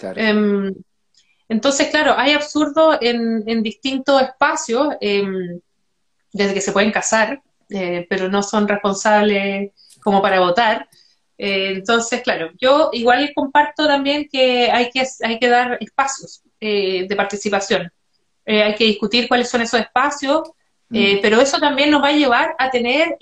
[0.00, 0.72] Em,
[1.48, 5.60] entonces, claro, hay absurdo en, distintos espacios, em,
[6.32, 10.88] desde que se pueden casar, eh, pero no son responsables como para votar.
[11.38, 17.06] Eh, entonces, claro, yo igual comparto también que hay que, hay que dar espacios eh,
[17.08, 17.90] de participación.
[18.44, 20.50] hay que discutir cuáles son esos espacios,
[20.88, 21.20] mm.
[21.22, 23.16] pero eso también nos va a llevar a tener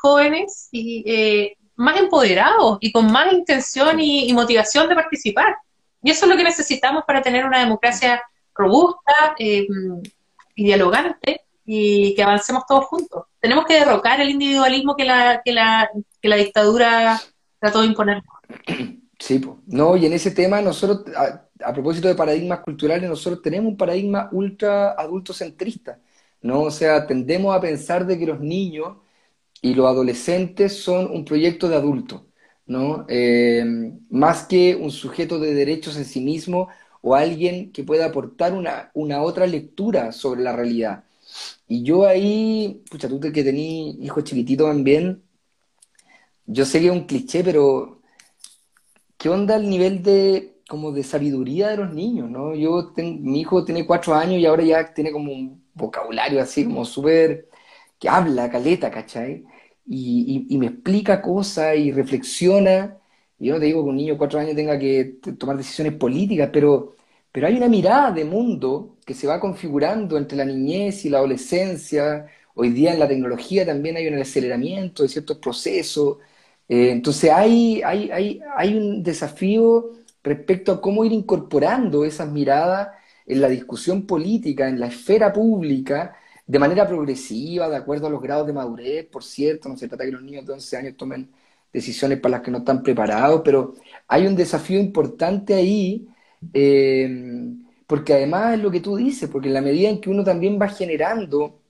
[0.00, 5.56] jóvenes y, más empoderados y con más intención y motivación de participar.
[6.02, 8.22] Y eso es lo que necesitamos para tener una democracia
[8.54, 9.66] robusta eh,
[10.54, 13.24] y dialogante y que avancemos todos juntos.
[13.40, 15.88] Tenemos que derrocar el individualismo que la, que la,
[16.20, 17.20] que la dictadura
[17.62, 18.22] trató de imponer.
[19.18, 23.76] Sí, no, y en ese tema nosotros, a, propósito de paradigmas culturales, nosotros tenemos un
[23.76, 26.00] paradigma ultra adultocentrista,
[26.40, 26.62] ¿no?
[26.62, 28.96] O sea, tendemos a pensar de que los niños
[29.60, 32.22] y los adolescentes son un proyecto de adultos.
[32.66, 33.06] ¿no?
[33.08, 33.64] Eh,
[34.10, 36.68] más que un sujeto de derechos en sí mismo
[37.00, 41.04] o alguien que pueda aportar una, una otra lectura sobre la realidad.
[41.68, 45.22] Y yo ahí, pucha, tú que tenés hijos chiquititos también,
[46.46, 48.02] yo sé que es un cliché, pero
[49.18, 52.54] ¿qué onda el nivel de como de sabiduría de los niños, ¿no?
[52.54, 56.84] Yo, mi hijo tiene cuatro años y ahora ya tiene como un vocabulario así como
[56.84, 57.48] súper,
[57.98, 59.44] que habla caleta, ¿cachai?
[59.86, 62.98] Y, me explica cosas y reflexiona.
[63.38, 66.50] Yo no te digo que un niño de cuatro años tenga que tomar decisiones políticas,
[66.52, 66.94] pero,
[67.32, 71.18] pero hay una mirada de mundo que se va configurando entre la niñez y la
[71.18, 72.26] adolescencia.
[72.54, 76.18] Hoy día en la tecnología también hay un aceleramiento de ciertos procesos.
[76.68, 79.90] Eh, entonces hay, hay, hay, hay un desafío
[80.22, 82.88] respecto a cómo ir incorporando esas miradas
[83.26, 88.20] en la discusión política, en la esfera pública, de manera progresiva, de acuerdo a los
[88.22, 91.30] grados de madurez, por cierto, no se trata que los niños de 11 años tomen
[91.72, 93.74] decisiones para las que no están preparados, pero
[94.08, 96.08] hay un desafío importante ahí,
[96.52, 97.08] eh,
[97.86, 100.58] porque además es lo que tú dices, porque en la medida en que uno también
[100.60, 101.60] va generando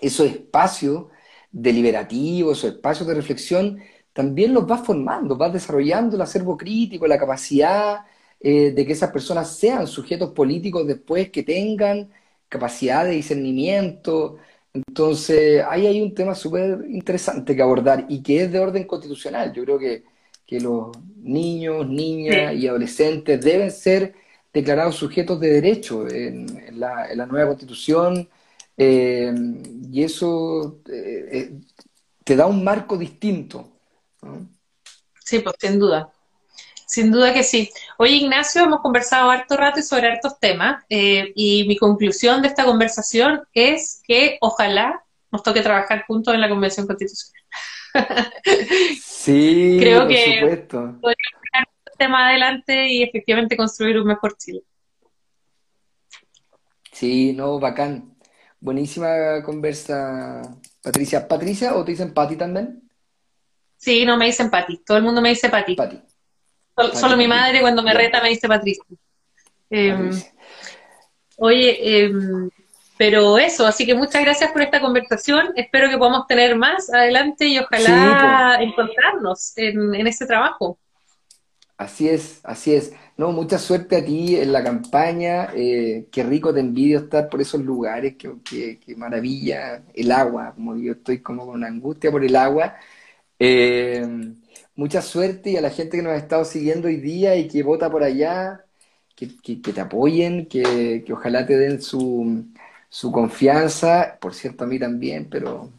[0.00, 1.06] esos espacios
[1.52, 3.80] deliberativos, esos espacios de reflexión,
[4.12, 8.00] también los vas formando, vas desarrollando el acervo crítico, la capacidad
[8.40, 12.10] eh, de que esas personas sean sujetos políticos después que tengan
[12.48, 14.38] capacidad de discernimiento.
[14.72, 19.52] Entonces, ahí hay un tema súper interesante que abordar y que es de orden constitucional.
[19.52, 20.04] Yo creo que,
[20.46, 24.14] que los niños, niñas y adolescentes deben ser
[24.52, 26.46] declarados sujetos de derecho en,
[26.78, 28.28] la, nueva constitución
[28.76, 29.32] eh,
[29.92, 31.52] y eso eh,
[32.24, 33.79] te da un marco distinto
[35.24, 36.10] Sí, pues sin duda.
[36.86, 37.70] Sin duda que sí.
[37.98, 42.48] Oye, Ignacio, hemos conversado harto rato y sobre hartos temas, eh, y mi conclusión de
[42.48, 47.42] esta conversación es que ojalá nos toque trabajar juntos en la Convención Constitucional.
[49.00, 50.78] Sí, creo que supuesto.
[50.78, 54.62] podríamos sacar este tema adelante y efectivamente construir un mejor Chile.
[56.92, 58.16] Sí, no, bacán.
[58.60, 60.42] Buenísima conversa,
[60.82, 61.28] Patricia.
[61.28, 62.89] ¿Patricia o te dicen Pati también?
[63.80, 64.76] Sí, no me dicen Pati.
[64.84, 65.74] Todo el mundo me dice Pati.
[66.92, 68.84] Solo, mi madre cuando me reta me dice Patricia.
[69.70, 70.10] Em,
[71.38, 72.50] oye, em,
[72.98, 75.52] pero eso, así que muchas gracias por esta conversación.
[75.56, 80.78] Espero que podamos tener más adelante y ojalá encontrarnos en, en este trabajo.
[81.78, 82.92] Así es, así es.
[83.16, 85.48] No, mucha suerte a ti en la campaña.
[85.54, 88.16] Eh, qué rico te envidio estar por esos lugares.
[88.18, 90.52] Qué, qué, maravilla el agua.
[90.54, 92.76] Como yo estoy como con angustia por el agua.
[93.42, 94.06] Eh,
[94.74, 97.62] mucha suerte y a la gente que nos ha estado siguiendo hoy día y que
[97.62, 98.64] vota por allá,
[99.16, 99.26] que,
[99.56, 102.46] te apoyen, que, ojalá te den su,
[103.12, 105.70] confianza, por cierto a mí también, pero...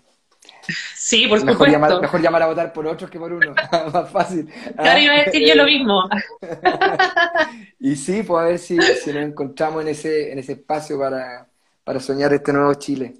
[0.95, 3.53] Sí, por mejor Llamar, mejor llamar a votar por otros que por uno,
[3.93, 4.47] más fácil.
[4.75, 6.09] Claro, iba a decir yo lo mismo.
[7.79, 11.47] y sí, pues a ver si, si, nos encontramos en ese, en ese espacio para,
[11.83, 13.15] para soñar este nuevo Chile.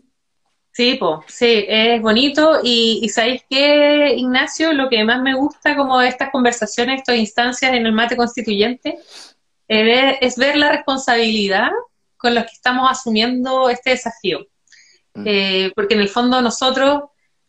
[0.73, 2.59] Sí, pues, sí, es bonito.
[2.63, 4.73] Y, y ¿sabéis qué, Ignacio?
[4.73, 8.97] Lo que más me gusta como de estas conversaciones, estas instancias en el mate constituyente,
[9.67, 11.69] es ver la responsabilidad
[12.17, 14.39] con la que estamos asumiendo este desafío.
[15.13, 15.23] Mm.
[15.25, 17.03] Eh, porque en el fondo nosotros,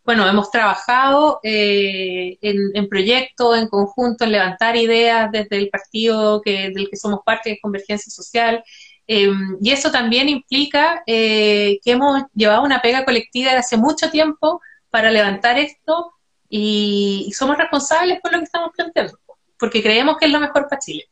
[0.05, 6.71] bueno, hemos trabajado eh, en, proyectos, en conjunto, en levantar ideas desde el partido que,
[6.71, 8.65] del que somos parte de Convergencia Social,
[9.07, 14.11] Em, y eso también implica eh, que hemos llevado una pega colectiva de hace mucho
[14.11, 16.13] tiempo para levantar esto
[16.49, 19.19] y, somos responsables por lo que estamos planteando,
[19.59, 21.05] porque creemos que es lo mejor para Chile.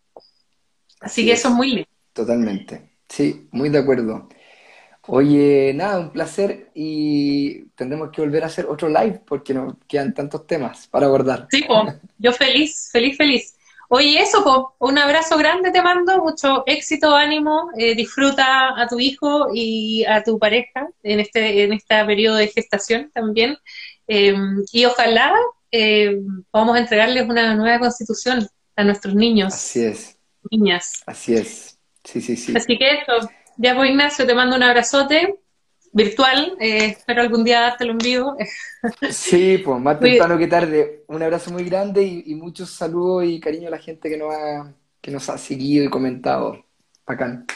[1.01, 1.89] Así, que eso es muy lindo.
[2.13, 4.29] Totalmente, sí, muy de acuerdo.
[5.07, 10.13] Oye, nada, un placer y tendremos que volver a hacer otro live porque nos quedan
[10.13, 11.49] tantos temas para abordar.
[11.51, 11.65] Sí,
[12.19, 13.57] yo feliz, feliz, feliz.
[13.93, 19.01] Oye, eso, po, un abrazo grande te mando, mucho éxito, ánimo, eh, disfruta a tu
[19.01, 23.59] hijo y a tu pareja en este, en este periodo de gestación también.
[24.07, 25.35] Em, y ojalá
[25.73, 26.21] eh,
[26.53, 29.53] podamos entregarles una nueva constitución a nuestros niños.
[29.53, 30.17] Así es.
[30.53, 31.03] Niñas.
[31.07, 31.77] Así es.
[32.05, 32.55] Sí, sí, sí.
[32.57, 35.35] Así que eso, ya pues Ignacio, te mando un abrazote
[35.93, 36.57] virtual.
[36.61, 38.37] Eh, espero algún día dártelo en vivo.
[39.11, 41.05] Sí, pues más temprano que tarde.
[41.09, 44.73] Un abrazo muy grande y, muchos saludos y cariño a la gente que nos ha,
[45.01, 46.65] que nos ha seguido y comentado.
[47.07, 47.47] Bacán.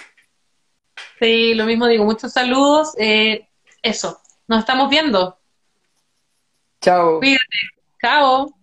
[1.18, 2.04] Sí, lo mismo digo.
[2.04, 2.94] Muchos saludos.
[2.98, 3.48] Eh,
[3.82, 5.38] eso, nos estamos viendo.
[6.80, 7.18] Chao.
[7.20, 7.44] Cuídate.
[8.02, 8.54] Chao.